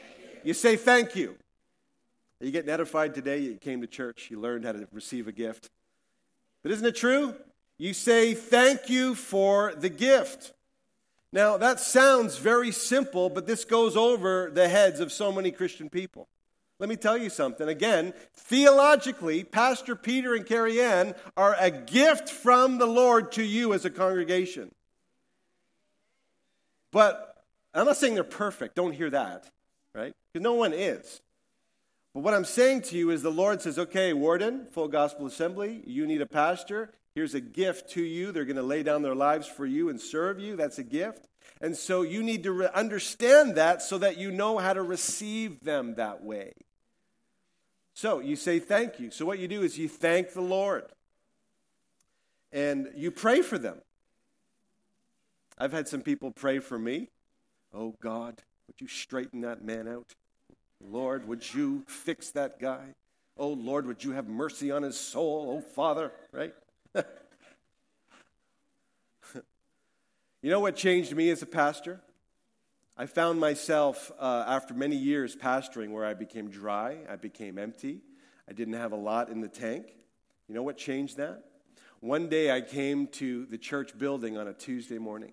you 0.44 0.55
say 0.55 0.77
thank 0.77 1.16
you. 1.16 1.37
Are 2.40 2.46
you 2.46 2.53
getting 2.53 2.70
edified 2.70 3.14
today? 3.14 3.38
You 3.38 3.55
came 3.55 3.81
to 3.81 3.87
church, 3.87 4.29
you 4.31 4.38
learned 4.38 4.64
how 4.64 4.72
to 4.72 4.87
receive 4.92 5.27
a 5.27 5.33
gift. 5.33 5.70
But 6.62 6.72
isn't 6.72 6.87
it 6.87 6.96
true? 6.96 7.35
You 7.79 7.94
say 7.94 8.35
thank 8.35 8.88
you 8.88 9.14
for 9.14 9.74
the 9.74 9.88
gift. 9.88 10.53
Now, 11.35 11.57
that 11.57 11.81
sounds 11.81 12.38
very 12.38 12.70
simple, 12.70 13.29
but 13.29 13.44
this 13.44 13.64
goes 13.64 13.97
over 13.97 14.53
the 14.55 14.68
heads 14.68 15.01
of 15.01 15.11
so 15.11 15.33
many 15.33 15.51
Christian 15.51 15.90
people. 15.90 16.29
Let 16.79 16.88
me 16.88 16.94
tell 16.94 17.18
you 17.18 17.29
something. 17.29 17.68
Again, 17.68 18.14
theologically, 18.37 19.42
Pastor 19.42 19.97
Peter 19.97 20.35
and 20.35 20.47
Carrie 20.47 20.81
Ann 20.81 21.16
are 21.37 21.57
a 21.59 21.73
gift 21.73 22.31
from 22.31 22.79
the 22.79 22.87
Lord 22.87 23.33
to 23.33 23.42
you 23.42 23.75
as 23.75 23.85
a 23.85 23.90
congregation. 23.90 24.73
But 26.92 27.44
I'm 27.75 27.87
not 27.87 27.97
saying 27.97 28.14
they're 28.14 28.23
perfect. 28.23 28.77
Don't 28.77 28.92
hear 28.92 29.11
that, 29.11 29.51
right? 29.92 30.14
Because 30.33 30.44
no 30.44 30.55
one 30.55 30.73
is. 30.73 31.20
But 32.14 32.20
what 32.20 32.35
I'm 32.35 32.44
saying 32.44 32.83
to 32.83 32.97
you 32.97 33.11
is 33.11 33.23
the 33.23 33.33
Lord 33.33 33.61
says, 33.61 33.77
okay, 33.77 34.12
Warden, 34.12 34.68
Full 34.70 34.87
Gospel 34.87 35.27
Assembly, 35.27 35.83
you 35.85 36.07
need 36.07 36.20
a 36.20 36.27
pastor. 36.27 36.92
Here's 37.14 37.35
a 37.35 37.40
gift 37.40 37.90
to 37.90 38.03
you. 38.03 38.33
They're 38.33 38.44
going 38.44 38.57
to 38.57 38.62
lay 38.62 38.83
down 38.83 39.03
their 39.03 39.14
lives 39.14 39.46
for 39.46 39.64
you 39.64 39.88
and 39.88 40.00
serve 40.00 40.40
you. 40.40 40.57
That's 40.57 40.79
a 40.79 40.83
gift. 40.83 41.29
And 41.61 41.77
so 41.77 42.03
you 42.03 42.22
need 42.22 42.42
to 42.42 42.53
re- 42.53 42.68
understand 42.74 43.55
that 43.55 43.83
so 43.83 43.98
that 43.98 44.18
you 44.18 44.33
know 44.33 44.59
how 44.59 44.72
to 44.72 44.83
receive 44.83 45.61
them 45.61 45.94
that 45.94 46.24
way. 46.24 46.53
So 47.94 48.18
you 48.18 48.35
say 48.35 48.59
thank 48.59 48.98
you. 48.98 49.12
So 49.12 49.24
what 49.24 49.38
you 49.38 49.46
do 49.46 49.62
is 49.62 49.79
you 49.79 49.88
thank 49.88 50.33
the 50.33 50.40
Lord 50.40 50.87
and 52.53 52.88
you 52.96 53.12
pray 53.12 53.42
for 53.42 53.59
them. 53.59 53.79
I've 55.57 55.72
had 55.72 55.87
some 55.87 56.03
people 56.03 56.33
pray 56.33 56.59
for 56.59 56.79
me. 56.79 57.11
Oh 57.72 57.94
God, 58.00 58.42
would 58.66 58.81
you 58.81 58.88
straighten 58.88 59.42
that 59.42 59.64
man 59.64 59.87
out? 59.87 60.12
Lord, 60.81 61.29
would 61.29 61.55
you 61.55 61.85
fix 61.87 62.31
that 62.31 62.59
guy? 62.59 62.94
Oh 63.37 63.50
Lord, 63.50 63.87
would 63.87 64.03
you 64.03 64.11
have 64.12 64.27
mercy 64.27 64.72
on 64.72 64.83
his 64.83 64.98
soul? 64.98 65.57
Oh 65.57 65.61
Father, 65.61 66.11
right? 66.33 66.53
you 70.43 70.51
know 70.51 70.61
what 70.61 70.77
changed 70.77 71.15
me 71.15 71.31
as 71.31 71.43
a 71.43 71.47
pastor? 71.47 72.01
I 72.97 73.07
found 73.07 73.41
myself, 73.41 74.13
uh, 74.21 74.45
after 74.47 74.73
many 74.73 74.95
years 74.95 75.35
pastoring, 75.35 75.91
where 75.91 76.05
I 76.05 76.15
became 76.15 76.49
dry, 76.49 76.99
I 77.11 77.17
became 77.17 77.59
empty, 77.59 78.01
I 78.49 78.53
didn't 78.53 78.75
have 78.75 78.93
a 78.93 78.97
lot 78.97 79.31
in 79.31 79.41
the 79.41 79.49
tank. 79.49 79.87
You 80.49 80.55
know 80.55 80.63
what 80.63 80.77
changed 80.77 81.17
that? 81.17 81.43
One 82.01 82.29
day 82.29 82.55
I 82.55 82.61
came 82.61 83.09
to 83.09 83.47
the 83.47 83.59
church 83.59 83.99
building 83.99 84.37
on 84.37 84.47
a 84.47 84.53
Tuesday 84.53 84.99
morning, 84.99 85.33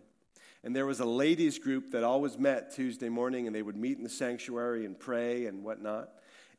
And 0.64 0.76
there 0.76 0.86
was 0.86 1.00
a 1.00 1.06
ladies' 1.06 1.60
group 1.60 1.92
that 1.92 2.04
always 2.04 2.38
met 2.38 2.74
Tuesday 2.74 3.10
morning, 3.10 3.46
and 3.46 3.56
they 3.56 3.64
would 3.64 3.76
meet 3.76 3.98
in 3.98 4.04
the 4.04 4.10
sanctuary 4.10 4.86
and 4.86 4.98
pray 4.98 5.48
and 5.48 5.64
whatnot. 5.64 6.10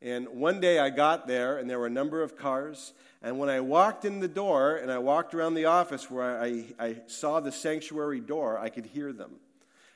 And 0.03 0.27
one 0.27 0.59
day 0.59 0.79
I 0.79 0.89
got 0.89 1.27
there, 1.27 1.57
and 1.57 1.69
there 1.69 1.79
were 1.79 1.87
a 1.87 1.89
number 1.91 2.21
of 2.21 2.35
cars. 2.35 2.91
And 3.21 3.39
when 3.39 3.49
I 3.49 3.61
walked 3.61 4.03
in 4.03 4.19
the 4.19 4.27
door 4.27 4.75
and 4.75 4.91
I 4.91 4.97
walked 4.97 5.33
around 5.33 5.53
the 5.53 5.65
office 5.65 6.11
where 6.11 6.41
I, 6.41 6.65
I 6.77 6.97
saw 7.07 7.39
the 7.39 7.53
sanctuary 7.53 8.19
door, 8.19 8.59
I 8.59 8.67
could 8.67 8.85
hear 8.85 9.13
them. 9.13 9.31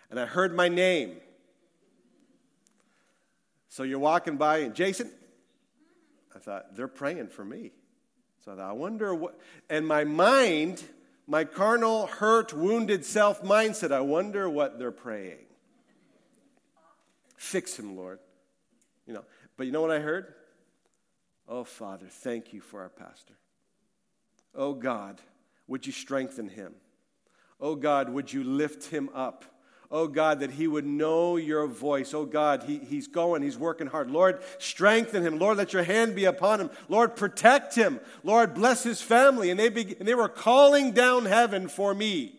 And 0.10 0.17
I 0.17 0.26
heard 0.26 0.56
my 0.56 0.70
name. 0.70 1.17
So 3.67 3.84
you're 3.84 4.00
walking 4.00 4.38
by, 4.38 4.60
and 4.60 4.74
Jason, 4.74 5.12
I 6.34 6.39
thought, 6.39 6.74
they're 6.78 6.88
praying 6.88 7.28
for 7.28 7.43
me. 7.43 7.72
So 8.46 8.54
I 8.54 8.56
thought, 8.56 8.70
I 8.70 8.74
wonder 8.74 9.13
what. 9.13 9.38
And 9.70 9.86
my 9.86 10.06
mind, 10.06 10.82
my 11.28 11.43
carnal, 11.43 12.08
hurt, 12.08 12.54
wounded 12.54 13.04
self 13.04 13.43
mindset, 13.43 13.91
I 13.91 14.00
wonder 14.00 14.50
what 14.50 14.80
they're 14.80 14.91
praying. 14.91 15.46
Fix 17.36 17.78
him, 17.78 17.98
Lord. 17.98 18.20
You 19.06 19.13
know, 19.13 19.26
but 19.58 19.65
you 19.65 19.72
know 19.72 19.82
what 19.82 19.91
I 19.91 20.00
heard? 20.00 20.34
Oh, 21.48 21.63
Father, 21.63 22.08
thank 22.08 22.54
you 22.54 22.62
for 22.62 22.82
our 22.82 22.89
pastor. 22.89 23.34
Oh, 24.54 24.74
God, 24.74 25.22
would 25.67 25.86
you 25.86 25.91
strengthen 25.91 26.50
him? 26.50 26.74
Oh, 27.60 27.76
God, 27.76 28.10
would 28.10 28.32
you 28.32 28.43
lift 28.43 28.86
him 28.86 29.10
up? 29.13 29.46
Oh, 29.89 30.08
God, 30.08 30.41
that 30.41 30.52
he 30.52 30.67
would 30.67 30.86
know 30.86 31.38
your 31.38 31.65
voice. 31.65 32.13
Oh, 32.13 32.26
God, 32.26 32.63
he, 32.63 32.78
he's 32.80 33.08
going, 33.08 33.41
he's 33.41 33.58
working 33.58 33.88
hard. 33.88 34.12
Lord, 34.12 34.41
strengthen 34.60 35.24
him. 35.24 35.39
Lord, 35.39 35.58
let 35.58 35.72
your 35.72 35.84
hand 35.84 36.13
be 36.13 36.26
upon 36.26 36.60
him. 36.60 36.70
Lord, 36.89 37.15
protect 37.15 37.74
him. 37.74 38.02
Lord, 38.24 38.54
bless 38.54 38.84
his 38.84 39.02
family. 39.02 39.50
And 39.50 39.58
they, 39.58 39.70
be, 39.70 39.96
and 39.98 40.08
they 40.08 40.15
were 40.15 40.28
calling 40.28 40.91
down 40.91 41.26
heaven 41.26 41.70
for 41.70 41.93
me. 41.93 42.38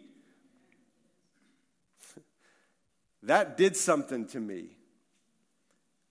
that 3.23 3.57
did 3.57 3.77
something 3.77 4.27
to 4.27 4.41
me. 4.41 4.78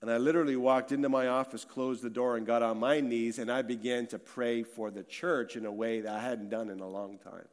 And 0.00 0.10
I 0.10 0.16
literally 0.16 0.56
walked 0.56 0.92
into 0.92 1.08
my 1.08 1.26
office, 1.26 1.64
closed 1.64 2.02
the 2.02 2.10
door, 2.10 2.36
and 2.36 2.46
got 2.46 2.62
on 2.62 2.78
my 2.78 3.00
knees, 3.00 3.38
and 3.38 3.50
I 3.50 3.62
began 3.62 4.06
to 4.08 4.18
pray 4.18 4.62
for 4.62 4.90
the 4.90 5.02
church 5.02 5.56
in 5.56 5.66
a 5.66 5.72
way 5.72 6.00
that 6.00 6.14
I 6.14 6.20
hadn't 6.20 6.50
done 6.50 6.70
in 6.70 6.80
a 6.80 6.88
long 6.88 7.18
time. 7.18 7.48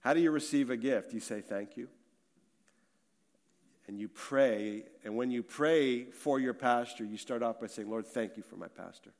How 0.00 0.14
do 0.14 0.20
you 0.20 0.30
receive 0.30 0.70
a 0.70 0.76
gift? 0.76 1.12
You 1.12 1.20
say 1.20 1.40
thank 1.40 1.76
you. 1.76 1.88
And 3.86 3.98
you 3.98 4.08
pray, 4.08 4.84
and 5.04 5.16
when 5.16 5.30
you 5.30 5.42
pray 5.42 6.04
for 6.04 6.38
your 6.38 6.54
pastor, 6.54 7.04
you 7.04 7.16
start 7.16 7.42
off 7.42 7.60
by 7.60 7.66
saying, 7.66 7.90
Lord, 7.90 8.06
thank 8.06 8.36
you 8.36 8.42
for 8.42 8.56
my 8.56 8.68
pastor. 8.68 9.10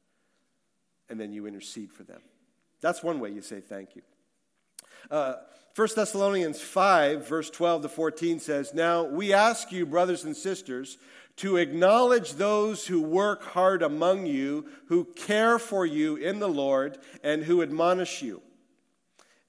And 1.08 1.20
then 1.20 1.32
you 1.32 1.46
intercede 1.46 1.92
for 1.92 2.04
them. 2.04 2.20
That's 2.80 3.02
one 3.02 3.20
way 3.20 3.30
you 3.30 3.42
say 3.42 3.60
thank 3.60 3.94
you. 3.94 4.02
Uh, 5.10 5.34
1 5.76 5.88
Thessalonians 5.94 6.60
5, 6.60 7.28
verse 7.28 7.48
12 7.48 7.82
to 7.82 7.88
14 7.88 8.40
says, 8.40 8.74
Now 8.74 9.04
we 9.04 9.32
ask 9.32 9.70
you, 9.70 9.86
brothers 9.86 10.24
and 10.24 10.36
sisters, 10.36 10.98
to 11.36 11.56
acknowledge 11.56 12.34
those 12.34 12.86
who 12.86 13.00
work 13.00 13.42
hard 13.44 13.82
among 13.82 14.26
you, 14.26 14.66
who 14.86 15.04
care 15.04 15.58
for 15.58 15.86
you 15.86 16.16
in 16.16 16.38
the 16.38 16.48
Lord, 16.48 16.98
and 17.22 17.44
who 17.44 17.62
admonish 17.62 18.20
you. 18.20 18.42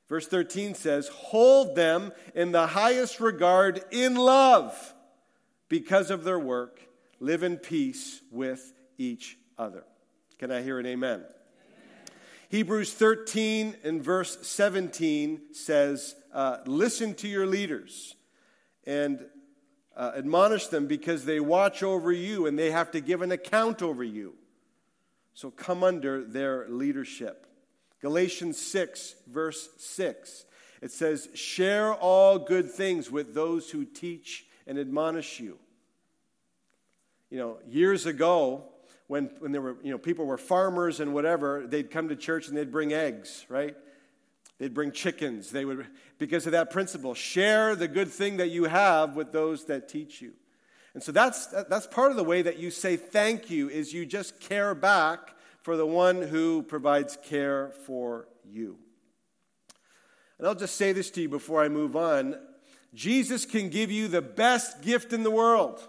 Verse 0.08 0.28
13 0.28 0.76
says, 0.76 1.08
Hold 1.08 1.76
them 1.76 2.12
in 2.36 2.52
the 2.52 2.68
highest 2.68 3.20
regard 3.20 3.84
in 3.92 4.16
love 4.16 4.94
because 5.70 6.12
of 6.12 6.24
their 6.24 6.40
work. 6.40 6.80
Live 7.20 7.44
in 7.44 7.58
peace 7.58 8.22
with 8.32 8.74
each 8.98 9.38
other. 9.58 9.84
Can 10.38 10.52
I 10.52 10.62
hear 10.62 10.80
an 10.80 10.86
amen? 10.86 11.24
Hebrews 12.52 12.92
13 12.92 13.78
and 13.86 14.04
verse 14.04 14.38
17 14.42 15.54
says, 15.54 16.16
uh, 16.34 16.58
Listen 16.66 17.14
to 17.16 17.28
your 17.30 17.48
leaders 17.48 18.18
and 18.86 19.26
uh, 19.96 20.12
admonish 20.18 20.68
them 20.68 20.86
because 20.86 21.24
they 21.24 21.40
watch 21.40 21.82
over 21.82 22.12
you 22.12 22.48
and 22.48 22.60
they 22.60 22.70
have 22.70 22.92
to 22.92 23.00
give 23.00 23.22
an 23.22 23.32
account 23.32 23.82
over 23.82 24.04
you. 24.04 24.34
So 25.34 25.50
come 25.50 25.82
under 25.82 26.26
their 26.26 26.68
leadership. 26.68 27.48
Galatians 28.02 28.60
6, 28.60 29.16
verse 29.28 29.70
6, 29.78 30.44
it 30.82 30.92
says, 30.92 31.30
Share 31.34 31.94
all 31.94 32.38
good 32.38 32.70
things 32.70 33.10
with 33.10 33.34
those 33.34 33.70
who 33.70 33.86
teach 33.86 34.46
and 34.68 34.78
admonish 34.78 35.40
you. 35.40 35.58
You 37.30 37.38
know, 37.38 37.60
years 37.66 38.06
ago, 38.06 38.66
when, 39.12 39.30
when 39.40 39.52
there 39.52 39.62
were, 39.62 39.76
you 39.84 39.92
know, 39.92 39.98
people 39.98 40.26
were 40.26 40.38
farmers 40.38 41.02
and 41.02 41.14
whatever, 41.14 41.68
they'd 41.68 41.92
come 41.92 42.08
to 42.08 42.16
church 42.16 42.48
and 42.48 42.56
they'd 42.56 42.72
bring 42.72 42.94
eggs, 42.94 43.46
right? 43.50 43.76
They'd 44.58 44.74
bring 44.74 44.94
chickens. 44.94 45.52
They 45.52 45.66
would, 45.66 45.86
because 46.18 46.46
of 46.46 46.54
that 46.54 46.72
principle, 46.72 47.14
share 47.14 47.76
the 47.76 47.90
good 47.90 48.08
thing 48.08 48.38
that 48.38 48.52
you 48.52 48.64
have 48.64 49.18
with 49.18 49.34
those 49.34 49.66
that 49.66 49.90
teach 49.90 50.22
you. 50.22 50.32
And 50.94 51.04
so 51.04 51.12
that's, 51.12 51.48
that's 51.48 51.88
part 51.88 52.12
of 52.12 52.16
the 52.16 52.24
way 52.24 52.42
that 52.42 52.58
you 52.58 52.72
say 52.72 52.96
thank 52.96 53.50
you 53.50 53.70
is 53.70 53.94
you 53.94 54.06
just 54.06 54.40
care 54.40 54.74
back 54.74 55.36
for 55.62 55.76
the 55.76 55.86
one 55.86 56.22
who 56.22 56.64
provides 56.64 57.18
care 57.22 57.72
for 57.86 58.30
you. 58.50 58.78
And 60.40 60.48
I'll 60.48 60.56
just 60.56 60.78
say 60.78 60.94
this 60.94 61.12
to 61.12 61.22
you 61.22 61.28
before 61.28 61.62
I 61.62 61.68
move 61.68 61.98
on. 61.98 62.38
Jesus 62.94 63.46
can 63.46 63.68
give 63.68 63.92
you 63.92 64.08
the 64.08 64.22
best 64.22 64.82
gift 64.82 65.12
in 65.12 65.24
the 65.24 65.32
world. 65.32 65.86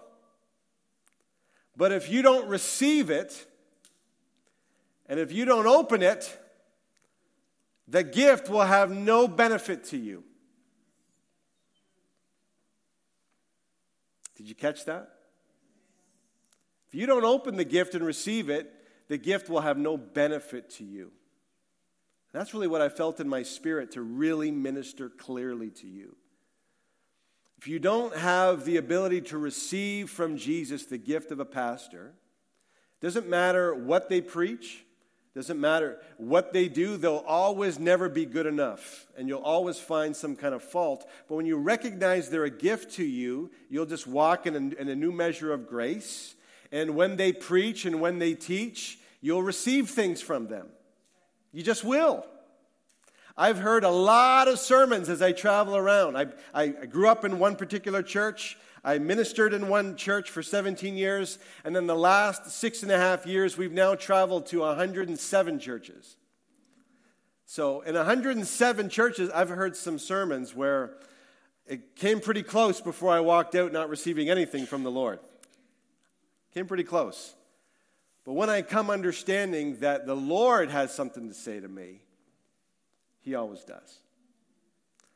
But 1.75 1.91
if 1.91 2.09
you 2.09 2.21
don't 2.21 2.47
receive 2.47 3.09
it, 3.09 3.47
and 5.07 5.19
if 5.19 5.31
you 5.31 5.45
don't 5.45 5.67
open 5.67 6.01
it, 6.01 6.39
the 7.87 8.03
gift 8.03 8.49
will 8.49 8.61
have 8.61 8.91
no 8.91 9.27
benefit 9.27 9.83
to 9.85 9.97
you. 9.97 10.23
Did 14.35 14.47
you 14.47 14.55
catch 14.55 14.85
that? 14.85 15.09
If 16.87 16.95
you 16.95 17.05
don't 17.05 17.25
open 17.25 17.55
the 17.55 17.65
gift 17.65 17.95
and 17.95 18.05
receive 18.05 18.49
it, 18.49 18.71
the 19.07 19.17
gift 19.17 19.49
will 19.49 19.61
have 19.61 19.77
no 19.77 19.97
benefit 19.97 20.69
to 20.71 20.83
you. 20.83 21.11
That's 22.31 22.53
really 22.53 22.67
what 22.67 22.81
I 22.81 22.89
felt 22.89 23.19
in 23.19 23.29
my 23.29 23.43
spirit 23.43 23.91
to 23.91 24.01
really 24.01 24.51
minister 24.51 25.09
clearly 25.09 25.69
to 25.71 25.87
you. 25.87 26.15
If 27.63 27.69
you 27.69 27.79
don't 27.79 28.13
have 28.17 28.65
the 28.65 28.75
ability 28.75 29.21
to 29.21 29.37
receive 29.37 30.09
from 30.09 30.35
Jesus 30.35 30.85
the 30.85 30.97
gift 30.97 31.31
of 31.31 31.39
a 31.39 31.45
pastor, 31.45 32.11
doesn't 32.99 33.29
matter 33.29 33.73
what 33.73 34.09
they 34.09 34.19
preach, 34.19 34.83
doesn't 35.33 35.61
matter 35.61 35.99
what 36.17 36.51
they 36.51 36.67
do, 36.67 36.97
they'll 36.97 37.23
always 37.25 37.79
never 37.79 38.09
be 38.09 38.25
good 38.25 38.47
enough. 38.47 39.07
And 39.17 39.29
you'll 39.29 39.39
always 39.39 39.79
find 39.79 40.13
some 40.13 40.35
kind 40.35 40.53
of 40.53 40.61
fault. 40.61 41.09
But 41.29 41.35
when 41.35 41.45
you 41.45 41.55
recognize 41.55 42.29
they're 42.29 42.43
a 42.43 42.49
gift 42.49 42.95
to 42.95 43.05
you, 43.05 43.49
you'll 43.69 43.85
just 43.85 44.07
walk 44.07 44.45
in 44.45 44.55
a, 44.55 44.81
in 44.81 44.89
a 44.89 44.95
new 44.95 45.13
measure 45.13 45.53
of 45.53 45.65
grace. 45.65 46.35
And 46.69 46.97
when 46.97 47.15
they 47.15 47.31
preach 47.31 47.85
and 47.85 48.01
when 48.01 48.19
they 48.19 48.33
teach, 48.33 48.99
you'll 49.21 49.41
receive 49.41 49.89
things 49.89 50.21
from 50.21 50.47
them. 50.47 50.67
You 51.53 51.63
just 51.63 51.85
will. 51.85 52.25
I've 53.35 53.57
heard 53.57 53.83
a 53.83 53.89
lot 53.89 54.47
of 54.47 54.59
sermons 54.59 55.09
as 55.09 55.21
I 55.21 55.31
travel 55.31 55.75
around. 55.75 56.17
I, 56.17 56.27
I, 56.53 56.67
grew 56.67 57.07
up 57.07 57.25
in 57.25 57.39
one 57.39 57.55
particular 57.55 58.03
church. 58.03 58.57
I 58.83 58.99
ministered 58.99 59.53
in 59.53 59.69
one 59.69 59.95
church 59.95 60.29
for 60.29 60.43
17 60.43 60.95
years. 60.95 61.39
And 61.63 61.75
then 61.75 61.87
the 61.87 61.95
last 61.95 62.51
six 62.51 62.83
and 62.83 62.91
a 62.91 62.97
half 62.97 63.25
years, 63.25 63.57
we've 63.57 63.71
now 63.71 63.95
traveled 63.95 64.45
to 64.47 64.59
107 64.59 65.59
churches. 65.59 66.15
So, 67.45 67.81
in 67.81 67.95
107 67.95 68.89
churches, 68.89 69.29
I've 69.31 69.49
heard 69.49 69.75
some 69.75 69.97
sermons 69.97 70.55
where 70.55 70.95
it 71.65 71.95
came 71.95 72.19
pretty 72.19 72.43
close 72.43 72.81
before 72.81 73.11
I 73.11 73.19
walked 73.19 73.55
out 73.55 73.71
not 73.71 73.89
receiving 73.89 74.29
anything 74.29 74.65
from 74.65 74.83
the 74.83 74.91
Lord. 74.91 75.19
Came 76.53 76.67
pretty 76.67 76.83
close. 76.83 77.35
But 78.25 78.33
when 78.33 78.49
I 78.49 78.61
come 78.61 78.89
understanding 78.89 79.77
that 79.79 80.05
the 80.05 80.15
Lord 80.15 80.69
has 80.69 80.93
something 80.93 81.27
to 81.27 81.33
say 81.33 81.59
to 81.59 81.67
me, 81.67 82.01
he 83.23 83.35
always 83.35 83.63
does. 83.63 83.99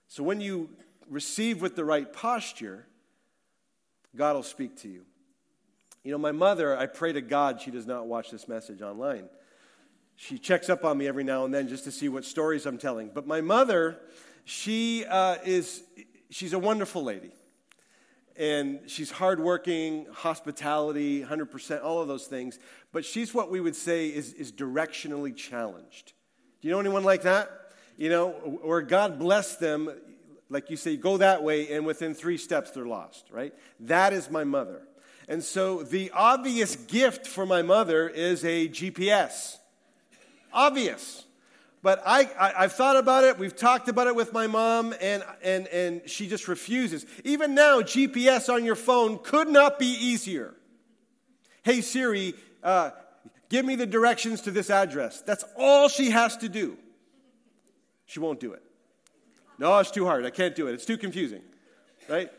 So 0.07 0.23
when 0.23 0.41
you 0.41 0.69
receive 1.09 1.61
with 1.61 1.75
the 1.75 1.85
right 1.85 2.11
posture, 2.11 2.85
God 4.15 4.35
will 4.35 4.43
speak 4.43 4.77
to 4.81 4.87
you. 4.87 5.03
You 6.03 6.13
know, 6.13 6.17
my 6.17 6.31
mother, 6.31 6.77
I 6.77 6.85
pray 6.85 7.11
to 7.13 7.21
God 7.21 7.61
she 7.61 7.69
does 7.69 7.85
not 7.85 8.07
watch 8.07 8.31
this 8.31 8.47
message 8.47 8.81
online. 8.81 9.27
She 10.15 10.39
checks 10.39 10.69
up 10.69 10.85
on 10.85 10.97
me 10.97 11.07
every 11.07 11.23
now 11.23 11.45
and 11.45 11.53
then 11.53 11.67
just 11.67 11.83
to 11.83 11.91
see 11.91 12.07
what 12.09 12.23
stories 12.23 12.65
I'm 12.65 12.77
telling. 12.77 13.11
But 13.13 13.27
my 13.27 13.41
mother, 13.41 13.99
she 14.45 15.05
uh, 15.05 15.35
is, 15.45 15.83
she's 16.29 16.53
a 16.53 16.59
wonderful 16.59 17.03
lady. 17.03 17.31
And 18.37 18.79
she's 18.87 19.11
hardworking, 19.11 20.05
hospitality, 20.13 21.23
100%, 21.23 21.83
all 21.83 22.01
of 22.01 22.07
those 22.07 22.27
things. 22.27 22.57
But 22.91 23.03
she's 23.03 23.33
what 23.33 23.51
we 23.51 23.59
would 23.59 23.75
say 23.75 24.07
is, 24.07 24.33
is 24.33 24.51
directionally 24.51 25.35
challenged. 25.35 26.13
Do 26.61 26.67
you 26.67 26.73
know 26.73 26.79
anyone 26.79 27.03
like 27.03 27.23
that? 27.23 27.66
You 27.97 28.09
know, 28.09 28.29
where 28.29 28.81
God 28.81 29.19
blessed 29.19 29.59
them, 29.59 29.91
like 30.49 30.69
you 30.69 30.77
say, 30.77 30.95
go 30.95 31.17
that 31.17 31.43
way, 31.43 31.73
and 31.73 31.85
within 31.85 32.13
three 32.13 32.37
steps 32.37 32.71
they're 32.71 32.85
lost, 32.85 33.25
right? 33.31 33.53
That 33.81 34.13
is 34.13 34.29
my 34.29 34.43
mother. 34.43 34.83
And 35.27 35.43
so 35.43 35.83
the 35.83 36.11
obvious 36.11 36.75
gift 36.75 37.27
for 37.27 37.45
my 37.45 37.61
mother 37.61 38.07
is 38.07 38.45
a 38.45 38.69
GPS. 38.69 39.57
Obvious. 40.53 41.25
but 41.81 42.01
I, 42.05 42.29
I, 42.39 42.61
have 42.63 42.73
thought 42.73 42.95
about 42.95 43.23
it. 43.23 43.37
We've 43.37 43.55
talked 43.55 43.89
about 43.89 44.07
it 44.07 44.15
with 44.15 44.31
my 44.31 44.47
mom, 44.47 44.93
and, 45.01 45.23
and, 45.43 45.67
and 45.67 46.01
she 46.09 46.27
just 46.27 46.47
refuses. 46.47 47.05
Even 47.25 47.55
now, 47.55 47.81
GPS 47.81 48.51
on 48.51 48.63
your 48.63 48.75
phone 48.75 49.19
could 49.19 49.49
not 49.49 49.79
be 49.79 49.87
easier. 49.87 50.53
Hey, 51.63 51.81
Siri, 51.81 52.33
uh, 52.63 52.91
give 53.49 53.65
me 53.65 53.75
the 53.75 53.85
directions 53.85 54.41
to 54.41 54.51
this 54.51 54.69
address. 54.69 55.21
That's 55.21 55.43
all 55.57 55.89
she 55.89 56.11
has 56.11 56.37
to 56.37 56.49
do. 56.49 56.77
She 58.07 58.19
won't 58.19 58.39
do 58.39 58.53
it. 58.53 58.63
No, 59.59 59.77
it's 59.79 59.91
too 59.91 60.05
hard. 60.05 60.25
I 60.25 60.29
can't 60.29 60.55
do 60.55 60.67
it. 60.67 60.73
It's 60.73 60.85
too 60.85 60.97
confusing, 60.97 61.41
right? 62.09 62.31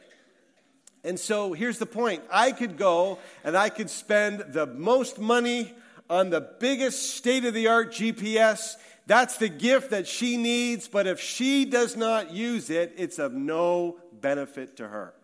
And 1.05 1.19
so 1.19 1.53
here's 1.53 1.79
the 1.79 1.87
point 1.87 2.23
I 2.31 2.53
could 2.53 2.77
go 2.77 3.19
and 3.45 3.57
I 3.57 3.69
could 3.69 3.91
spend 3.91 4.41
the 4.53 4.67
most 4.67 5.19
money 5.19 5.73
on 6.11 6.31
the 6.31 6.41
biggest 6.41 7.15
state 7.17 7.45
of 7.45 7.55
the 7.55 7.69
art 7.69 7.93
GPS. 7.93 8.75
That's 9.07 9.37
the 9.37 9.49
gift 9.49 9.91
that 9.91 10.07
she 10.07 10.37
needs, 10.37 10.89
but 10.89 11.07
if 11.07 11.21
she 11.21 11.65
does 11.65 11.97
not 11.97 12.33
use 12.33 12.71
it, 12.71 12.95
it's 12.97 13.19
of 13.19 13.33
no 13.33 13.99
benefit 14.13 14.77
to 14.79 14.89
her. 14.89 15.15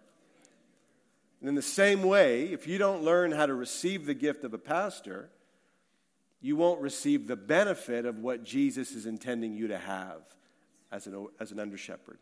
And 1.40 1.48
in 1.48 1.54
the 1.54 1.62
same 1.62 2.02
way, 2.02 2.44
if 2.44 2.66
you 2.66 2.78
don't 2.78 3.02
learn 3.02 3.32
how 3.32 3.46
to 3.46 3.54
receive 3.54 4.06
the 4.06 4.14
gift 4.14 4.44
of 4.44 4.54
a 4.54 4.58
pastor, 4.58 5.30
you 6.44 6.56
won't 6.56 6.82
receive 6.82 7.26
the 7.26 7.36
benefit 7.36 8.04
of 8.04 8.18
what 8.18 8.44
Jesus 8.44 8.90
is 8.90 9.06
intending 9.06 9.54
you 9.54 9.68
to 9.68 9.78
have 9.78 10.20
as 10.92 11.06
an, 11.06 11.26
as 11.40 11.52
an 11.52 11.58
under 11.58 11.78
shepherd. 11.78 12.18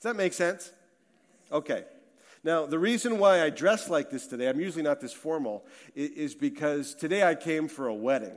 Does 0.00 0.04
that 0.04 0.16
make 0.16 0.32
sense? 0.32 0.72
Okay. 1.52 1.84
Now, 2.42 2.64
the 2.64 2.78
reason 2.78 3.18
why 3.18 3.42
I 3.42 3.50
dress 3.50 3.90
like 3.90 4.08
this 4.08 4.26
today, 4.26 4.48
I'm 4.48 4.58
usually 4.58 4.82
not 4.82 5.02
this 5.02 5.12
formal, 5.12 5.66
is 5.94 6.34
because 6.34 6.94
today 6.94 7.22
I 7.22 7.34
came 7.34 7.68
for 7.68 7.88
a 7.88 7.94
wedding. 7.94 8.32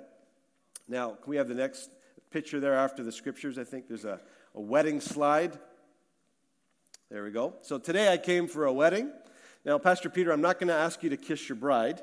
Now, 0.89 1.12
can 1.12 1.30
we 1.30 1.38
have 1.38 1.47
the 1.47 1.56
next 1.56 1.89
picture 2.32 2.60
there 2.60 2.73
after 2.73 3.02
the 3.02 3.12
scriptures? 3.13 3.58
I 3.58 3.63
think 3.63 3.88
there's 3.88 4.04
a, 4.04 4.19
a 4.56 4.62
wedding 4.62 4.99
slide. 4.99 5.58
There 7.10 7.23
we 7.23 7.32
go. 7.32 7.54
So 7.62 7.78
today 7.78 8.12
I 8.12 8.17
came 8.17 8.49
for 8.49 8.65
a 8.65 8.73
wedding. 8.73 9.10
Now, 9.63 9.78
Pastor 9.78 10.10
Peter, 10.10 10.34
I'm 10.34 10.41
not 10.41 10.60
going 10.60 10.67
to 10.67 10.73
ask 10.73 11.02
you 11.02 11.10
to 11.12 11.17
kiss 11.17 11.47
your 11.47 11.56
bride, 11.56 12.02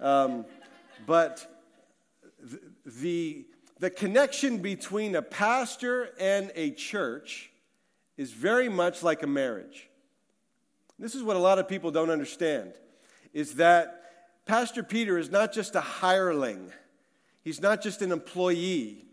um, 0.00 0.46
but 1.06 1.48
the, 2.84 3.46
the 3.78 3.90
connection 3.90 4.58
between 4.58 5.14
a 5.14 5.22
pastor 5.22 6.10
and 6.18 6.50
a 6.54 6.70
church 6.70 7.50
is 8.16 8.32
very 8.32 8.68
much 8.68 9.02
like 9.02 9.22
a 9.22 9.26
marriage. 9.26 9.88
This 10.98 11.14
is 11.14 11.22
what 11.22 11.36
a 11.36 11.40
lot 11.40 11.58
of 11.58 11.68
people 11.68 11.90
don't 11.90 12.10
understand 12.10 12.74
is 13.32 13.54
that 13.54 13.98
Pastor 14.46 14.82
Peter 14.82 15.18
is 15.18 15.30
not 15.30 15.52
just 15.52 15.74
a 15.74 15.80
hireling. 15.80 16.72
He's 17.42 17.60
not 17.60 17.82
just 17.82 18.02
an 18.02 18.12
employee. 18.12 19.04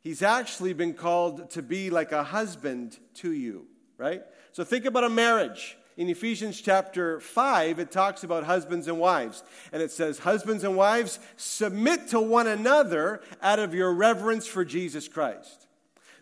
He's 0.00 0.22
actually 0.22 0.74
been 0.74 0.94
called 0.94 1.50
to 1.50 1.62
be 1.62 1.90
like 1.90 2.12
a 2.12 2.22
husband 2.22 2.98
to 3.16 3.32
you, 3.32 3.66
right? 3.98 4.22
So 4.52 4.64
think 4.64 4.84
about 4.84 5.04
a 5.04 5.10
marriage. 5.10 5.76
In 5.96 6.08
Ephesians 6.08 6.60
chapter 6.60 7.20
5, 7.20 7.78
it 7.78 7.92
talks 7.92 8.24
about 8.24 8.44
husbands 8.44 8.88
and 8.88 8.98
wives. 8.98 9.44
And 9.72 9.80
it 9.80 9.92
says, 9.92 10.18
Husbands 10.18 10.64
and 10.64 10.76
wives, 10.76 11.20
submit 11.36 12.08
to 12.08 12.20
one 12.20 12.48
another 12.48 13.20
out 13.40 13.60
of 13.60 13.74
your 13.74 13.92
reverence 13.92 14.46
for 14.46 14.64
Jesus 14.64 15.06
Christ. 15.06 15.68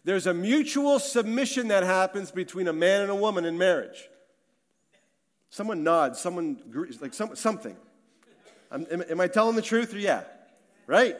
There's 0.04 0.26
a 0.26 0.34
mutual 0.34 0.98
submission 0.98 1.68
that 1.68 1.84
happens 1.84 2.30
between 2.30 2.68
a 2.68 2.72
man 2.72 3.02
and 3.02 3.10
a 3.10 3.14
woman 3.14 3.44
in 3.44 3.56
marriage. 3.56 4.08
Someone 5.48 5.82
nods, 5.82 6.20
someone, 6.20 6.58
like 7.00 7.14
some, 7.14 7.34
something. 7.34 7.76
Am, 8.70 8.86
am 8.90 9.20
I 9.20 9.26
telling 9.26 9.56
the 9.56 9.62
truth 9.62 9.94
or 9.94 9.98
yeah? 9.98 10.24
Right? 10.86 11.16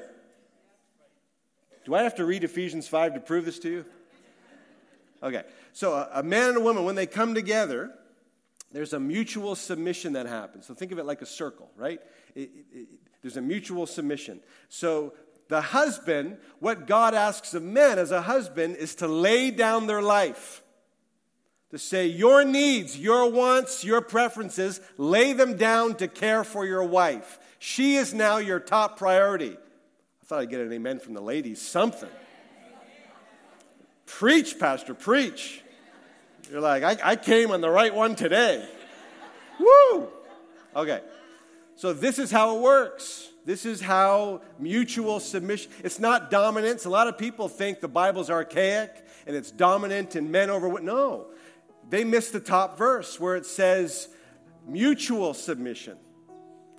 Do 1.85 1.95
I 1.95 2.03
have 2.03 2.17
to 2.17 2.25
read 2.25 2.45
Ephesians 2.45 2.87
5 2.87 3.15
to 3.15 3.21
prove 3.21 3.45
this 3.45 3.59
to 3.61 3.71
you? 3.71 3.85
Okay. 5.23 5.43
So 5.73 5.93
a, 5.95 6.09
a 6.15 6.23
man 6.23 6.51
and 6.51 6.59
a 6.59 6.61
woman, 6.61 6.85
when 6.85 6.97
they 6.97 7.07
come 7.07 7.35
together, 7.35 7.93
there's 8.73 8.93
a 8.93 9.01
mutual 9.01 9.55
submission 9.55 10.15
that 10.15 10.27
happens. 10.27 10.67
So 10.67 10.75
think 10.75 10.93
of 10.93 10.99
it 10.99 11.07
like 11.07 11.23
a 11.23 11.27
circle, 11.27 11.71
right? 11.77 12.01
It, 12.35 12.41
it, 12.41 12.67
it, 12.73 12.89
there's 13.21 13.37
a 13.37 13.43
mutual 13.43 13.87
submission. 13.87 14.41
So 14.69 15.13
the 15.49 15.61
husband, 15.61 16.39
what 16.59 16.87
God 16.87 17.15
asks 17.15 17.55
of 17.55 17.63
men 17.63 17.99
as 17.99 18.11
a 18.11 18.23
husband 18.23 18.77
is 18.77 18.95
to 18.97 19.07
lay 19.07 19.51
down 19.51 19.87
their 19.87 20.03
life 20.03 20.63
to 21.73 21.79
say 21.79 22.07
your 22.07 22.45
needs, 22.45 22.99
your 22.99 23.31
wants, 23.31 23.83
your 23.83 24.03
preferences, 24.03 24.79
lay 24.99 25.33
them 25.33 25.57
down 25.57 25.95
to 25.95 26.07
care 26.07 26.45
for 26.45 26.67
your 26.67 26.85
wife. 26.85 27.39
She 27.59 27.97
is 27.97 28.13
now 28.13 28.37
your 28.37 28.61
top 28.61 28.99
priority. 28.99 29.57
I 29.57 30.25
thought 30.27 30.41
I'd 30.41 30.51
get 30.51 30.61
an 30.61 30.71
amen 30.71 31.01
from 31.01 31.15
the 31.15 31.23
ladies. 31.23 31.63
Something. 31.63 32.11
Preach, 34.05 34.59
Pastor, 34.59 34.93
preach. 34.93 35.62
You're 36.51 36.61
like, 36.61 36.83
I, 36.83 36.97
I 37.13 37.17
came 37.17 37.51
on 37.51 37.61
the 37.61 37.71
right 37.71 37.95
one 37.95 38.15
today. 38.15 38.67
Woo! 39.59 40.09
Okay. 40.75 41.01
So 41.77 41.93
this 41.93 42.19
is 42.19 42.31
how 42.31 42.57
it 42.57 42.63
works. 42.63 43.29
This 43.45 43.67
is 43.67 43.81
how 43.81 44.43
mutual 44.59 45.19
submission. 45.19 45.71
It's 45.83 45.99
not 45.99 46.31
dominance. 46.31 46.85
A 46.85 46.91
lot 46.91 47.09
of 47.09 47.19
people 47.19 47.49
think 47.49 47.81
the 47.81 47.89
Bible's 47.89 48.31
archaic 48.31 49.05
and 49.27 49.35
it's 49.35 49.51
dominant 49.51 50.15
and 50.15 50.31
men 50.31 50.51
over. 50.51 50.81
No, 50.81 51.27
they 51.89 52.05
miss 52.05 52.31
the 52.31 52.41
top 52.41 52.79
verse 52.79 53.19
where 53.19 53.37
it 53.37 53.47
says 53.47 54.09
mutual 54.67 55.35
submission. 55.35 55.97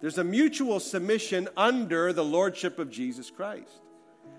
There's 0.02 0.17
a 0.17 0.23
mutual 0.23 0.80
submission 0.80 1.47
under 1.56 2.13
the 2.13 2.23
lordship 2.23 2.80
of 2.80 2.89
Jesus 2.89 3.30
Christ. 3.30 3.82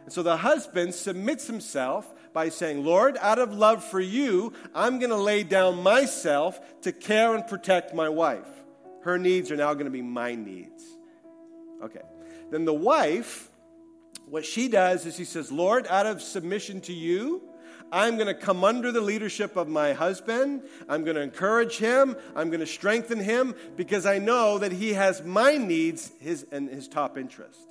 And 0.05 0.13
so 0.13 0.23
the 0.23 0.37
husband 0.37 0.95
submits 0.95 1.47
himself 1.47 2.13
by 2.33 2.51
saying, 2.51 2.85
Lord, 2.85 3.17
out 3.21 3.39
of 3.39 3.55
love 3.55 3.83
for 3.83 4.01
you, 4.01 4.53
I'm 4.75 4.99
going 4.99 5.11
to 5.11 5.17
lay 5.17 5.45
down 5.45 5.83
myself 5.83 6.61
to 6.83 6.93
care 6.93 7.35
and 7.35 7.47
protect 7.47 7.95
my 7.95 8.09
wife. 8.09 8.49
Her 9.03 9.19
needs 9.19 9.51
are 9.51 9.57
now 9.57 9.73
going 9.75 9.87
to 9.87 9.91
be 9.91 10.03
my 10.03 10.35
needs. 10.35 10.83
Okay. 11.83 12.03
Then 12.51 12.65
the 12.65 12.75
wife, 12.75 13.51
what 14.27 14.45
she 14.45 14.69
does 14.69 15.07
is 15.07 15.17
she 15.17 15.25
says, 15.25 15.51
Lord, 15.51 15.87
out 15.89 16.07
of 16.07 16.21
submission 16.21 16.81
to 16.83 16.93
you, 16.93 17.43
I'm 17.93 18.17
going 18.17 18.27
to 18.27 18.35
come 18.35 18.65
under 18.65 18.91
the 18.91 19.01
leadership 19.01 19.57
of 19.57 19.69
my 19.69 19.93
husband. 19.93 20.63
I'm 20.89 21.05
going 21.05 21.17
to 21.17 21.23
encourage 21.23 21.77
him. 21.77 22.17
I'm 22.35 22.49
going 22.49 22.61
to 22.61 22.67
strengthen 22.67 23.21
him 23.21 23.55
because 23.77 24.05
I 24.05 24.19
know 24.19 24.59
that 24.59 24.73
he 24.73 24.95
has 24.95 25.23
my 25.23 25.57
needs 25.57 26.11
his, 26.19 26.47
and 26.51 26.69
his 26.69 26.89
top 26.89 27.17
interest. 27.17 27.69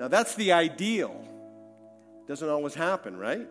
Now, 0.00 0.08
that's 0.08 0.34
the 0.34 0.52
ideal. 0.52 1.14
Doesn't 2.26 2.48
always 2.48 2.74
happen, 2.74 3.16
right? 3.16 3.46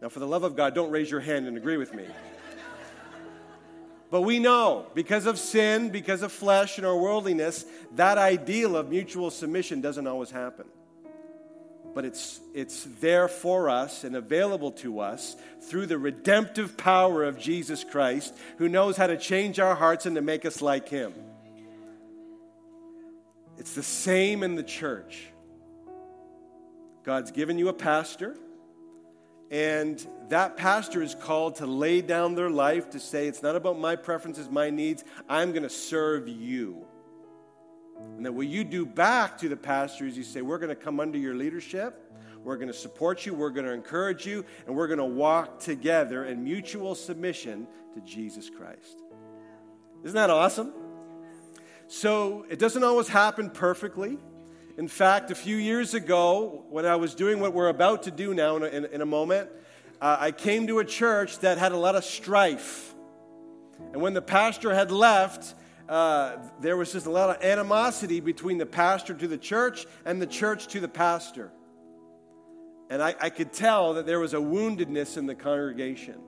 Now, 0.00 0.08
for 0.08 0.20
the 0.20 0.26
love 0.26 0.44
of 0.44 0.54
God, 0.54 0.74
don't 0.74 0.92
raise 0.92 1.10
your 1.10 1.20
hand 1.20 1.48
and 1.48 1.56
agree 1.56 1.76
with 1.78 1.92
me. 1.92 2.04
But 4.10 4.22
we 4.22 4.38
know, 4.38 4.86
because 4.94 5.26
of 5.26 5.38
sin, 5.38 5.88
because 5.88 6.22
of 6.22 6.30
flesh 6.30 6.76
and 6.76 6.86
our 6.86 6.96
worldliness, 6.96 7.64
that 7.96 8.18
ideal 8.18 8.76
of 8.76 8.90
mutual 8.90 9.30
submission 9.30 9.80
doesn't 9.80 10.06
always 10.06 10.30
happen 10.30 10.66
but 11.94 12.04
it's, 12.04 12.40
it's 12.54 12.84
there 13.00 13.28
for 13.28 13.68
us 13.68 14.04
and 14.04 14.16
available 14.16 14.72
to 14.72 15.00
us 15.00 15.36
through 15.60 15.86
the 15.86 15.98
redemptive 15.98 16.76
power 16.76 17.24
of 17.24 17.38
Jesus 17.38 17.84
Christ, 17.84 18.34
who 18.58 18.68
knows 18.68 18.96
how 18.96 19.06
to 19.06 19.16
change 19.16 19.60
our 19.60 19.74
hearts 19.74 20.06
and 20.06 20.16
to 20.16 20.22
make 20.22 20.44
us 20.44 20.62
like 20.62 20.88
Him. 20.88 21.12
It's 23.58 23.74
the 23.74 23.82
same 23.82 24.42
in 24.42 24.54
the 24.54 24.62
church. 24.62 25.28
God's 27.04 27.30
given 27.30 27.58
you 27.58 27.68
a 27.68 27.72
pastor, 27.72 28.36
and 29.50 30.04
that 30.28 30.56
pastor 30.56 31.02
is 31.02 31.14
called 31.14 31.56
to 31.56 31.66
lay 31.66 32.00
down 32.00 32.34
their 32.34 32.50
life 32.50 32.90
to 32.90 33.00
say, 33.00 33.26
It's 33.26 33.42
not 33.42 33.56
about 33.56 33.78
my 33.78 33.96
preferences, 33.96 34.48
my 34.48 34.70
needs. 34.70 35.04
I'm 35.28 35.50
going 35.50 35.64
to 35.64 35.70
serve 35.70 36.28
you. 36.28 36.86
And 38.16 38.24
then 38.24 38.34
what 38.34 38.46
you 38.46 38.64
do 38.64 38.86
back 38.86 39.38
to 39.38 39.48
the 39.48 39.56
pastor 39.56 40.06
is 40.06 40.16
you 40.16 40.22
say, 40.22 40.42
We're 40.42 40.58
going 40.58 40.70
to 40.70 40.76
come 40.76 41.00
under 41.00 41.18
your 41.18 41.34
leadership. 41.34 41.98
We're 42.42 42.56
going 42.56 42.68
to 42.68 42.74
support 42.74 43.24
you. 43.24 43.34
We're 43.34 43.50
going 43.50 43.66
to 43.66 43.72
encourage 43.72 44.26
you. 44.26 44.44
And 44.66 44.74
we're 44.74 44.88
going 44.88 44.98
to 44.98 45.04
walk 45.04 45.60
together 45.60 46.24
in 46.24 46.42
mutual 46.42 46.94
submission 46.94 47.66
to 47.94 48.00
Jesus 48.00 48.50
Christ. 48.50 49.02
Isn't 50.02 50.16
that 50.16 50.30
awesome? 50.30 50.72
So 51.92 52.46
it 52.48 52.58
doesn't 52.58 52.82
always 52.82 53.06
happen 53.06 53.50
perfectly. 53.50 54.16
In 54.78 54.88
fact, 54.88 55.30
a 55.30 55.34
few 55.34 55.56
years 55.56 55.92
ago, 55.92 56.64
when 56.70 56.86
I 56.86 56.96
was 56.96 57.14
doing 57.14 57.38
what 57.38 57.52
we're 57.52 57.68
about 57.68 58.04
to 58.04 58.10
do 58.10 58.32
now 58.32 58.56
in 58.56 58.62
a, 58.62 58.66
in, 58.66 58.84
in 58.86 59.00
a 59.02 59.06
moment, 59.06 59.50
uh, 60.00 60.16
I 60.18 60.32
came 60.32 60.66
to 60.68 60.78
a 60.78 60.86
church 60.86 61.40
that 61.40 61.58
had 61.58 61.72
a 61.72 61.76
lot 61.76 61.94
of 61.94 62.02
strife. 62.02 62.94
And 63.92 64.00
when 64.00 64.14
the 64.14 64.22
pastor 64.22 64.74
had 64.74 64.90
left, 64.90 65.54
uh, 65.86 66.36
there 66.62 66.78
was 66.78 66.92
just 66.92 67.04
a 67.04 67.10
lot 67.10 67.28
of 67.28 67.44
animosity 67.44 68.20
between 68.20 68.56
the 68.56 68.64
pastor 68.64 69.12
to 69.12 69.28
the 69.28 69.36
church 69.36 69.84
and 70.06 70.20
the 70.20 70.26
church 70.26 70.68
to 70.68 70.80
the 70.80 70.88
pastor. 70.88 71.52
And 72.88 73.02
I, 73.02 73.14
I 73.20 73.28
could 73.28 73.52
tell 73.52 73.92
that 73.94 74.06
there 74.06 74.18
was 74.18 74.32
a 74.32 74.38
woundedness 74.38 75.18
in 75.18 75.26
the 75.26 75.34
congregation. 75.34 76.18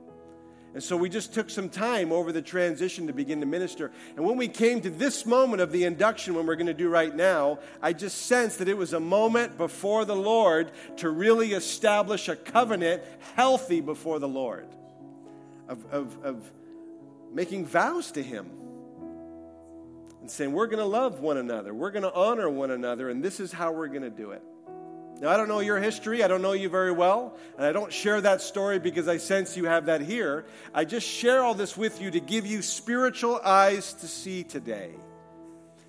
And 0.74 0.82
so 0.82 0.96
we 0.96 1.08
just 1.08 1.32
took 1.32 1.50
some 1.50 1.68
time 1.68 2.10
over 2.10 2.32
the 2.32 2.42
transition 2.42 3.06
to 3.06 3.12
begin 3.12 3.38
to 3.40 3.46
minister. 3.46 3.92
And 4.16 4.26
when 4.26 4.36
we 4.36 4.48
came 4.48 4.80
to 4.80 4.90
this 4.90 5.24
moment 5.24 5.62
of 5.62 5.70
the 5.70 5.84
induction, 5.84 6.34
when 6.34 6.46
we're 6.46 6.56
going 6.56 6.66
to 6.66 6.74
do 6.74 6.88
right 6.88 7.14
now, 7.14 7.60
I 7.80 7.92
just 7.92 8.26
sensed 8.26 8.58
that 8.58 8.68
it 8.68 8.76
was 8.76 8.92
a 8.92 8.98
moment 8.98 9.56
before 9.56 10.04
the 10.04 10.16
Lord 10.16 10.72
to 10.96 11.10
really 11.10 11.52
establish 11.52 12.28
a 12.28 12.34
covenant 12.34 13.04
healthy 13.36 13.80
before 13.80 14.18
the 14.18 14.26
Lord, 14.26 14.66
of, 15.68 15.84
of, 15.92 16.18
of 16.24 16.52
making 17.32 17.66
vows 17.66 18.10
to 18.12 18.22
Him 18.22 18.50
and 20.20 20.28
saying, 20.28 20.52
We're 20.52 20.66
going 20.66 20.80
to 20.80 20.84
love 20.84 21.20
one 21.20 21.36
another, 21.36 21.72
we're 21.72 21.92
going 21.92 22.02
to 22.02 22.12
honor 22.12 22.50
one 22.50 22.72
another, 22.72 23.10
and 23.10 23.22
this 23.22 23.38
is 23.38 23.52
how 23.52 23.70
we're 23.70 23.86
going 23.86 24.02
to 24.02 24.10
do 24.10 24.32
it. 24.32 24.42
Now, 25.20 25.30
I 25.30 25.36
don't 25.36 25.48
know 25.48 25.60
your 25.60 25.78
history. 25.78 26.22
I 26.22 26.28
don't 26.28 26.42
know 26.42 26.52
you 26.52 26.68
very 26.68 26.92
well. 26.92 27.36
And 27.56 27.64
I 27.64 27.72
don't 27.72 27.92
share 27.92 28.20
that 28.20 28.40
story 28.40 28.78
because 28.78 29.06
I 29.08 29.18
sense 29.18 29.56
you 29.56 29.64
have 29.66 29.86
that 29.86 30.00
here. 30.00 30.44
I 30.74 30.84
just 30.84 31.06
share 31.06 31.42
all 31.42 31.54
this 31.54 31.76
with 31.76 32.00
you 32.00 32.10
to 32.10 32.20
give 32.20 32.46
you 32.46 32.62
spiritual 32.62 33.40
eyes 33.44 33.94
to 33.94 34.08
see 34.08 34.42
today. 34.42 34.90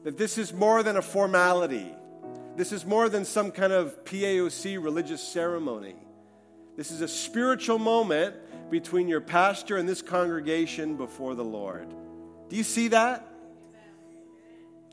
That 0.04 0.18
this 0.18 0.38
is 0.38 0.54
more 0.54 0.84
than 0.84 0.98
a 0.98 1.02
formality, 1.02 1.92
this 2.56 2.72
is 2.72 2.86
more 2.86 3.10
than 3.10 3.26
some 3.26 3.52
kind 3.52 3.74
of 3.74 4.06
PAOC 4.06 4.82
religious 4.82 5.22
ceremony. 5.22 5.96
This 6.78 6.92
is 6.92 7.02
a 7.02 7.08
spiritual 7.08 7.80
moment 7.80 8.36
between 8.70 9.08
your 9.08 9.22
pastor 9.22 9.78
and 9.78 9.88
this 9.88 10.02
congregation 10.02 10.98
before 10.98 11.36
the 11.36 11.44
Lord. 11.44 11.90
Do 12.50 12.56
you 12.56 12.64
see 12.64 12.90
that? 12.90 13.28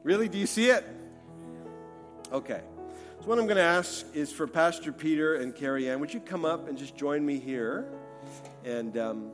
Really? 0.02 0.28
Do 0.28 0.38
you 0.38 0.46
see 0.46 0.70
it? 0.70 0.84
Okay. 2.32 2.62
So, 3.22 3.28
what 3.28 3.38
I'm 3.38 3.46
going 3.46 3.56
to 3.56 3.62
ask 3.62 4.04
is 4.14 4.32
for 4.32 4.48
Pastor 4.48 4.90
Peter 4.90 5.36
and 5.36 5.54
Carrie 5.54 5.88
Ann, 5.88 6.00
would 6.00 6.12
you 6.12 6.18
come 6.18 6.44
up 6.44 6.66
and 6.66 6.76
just 6.76 6.96
join 6.96 7.24
me 7.24 7.38
here? 7.38 7.86
And 8.64 8.98
um, 8.98 9.30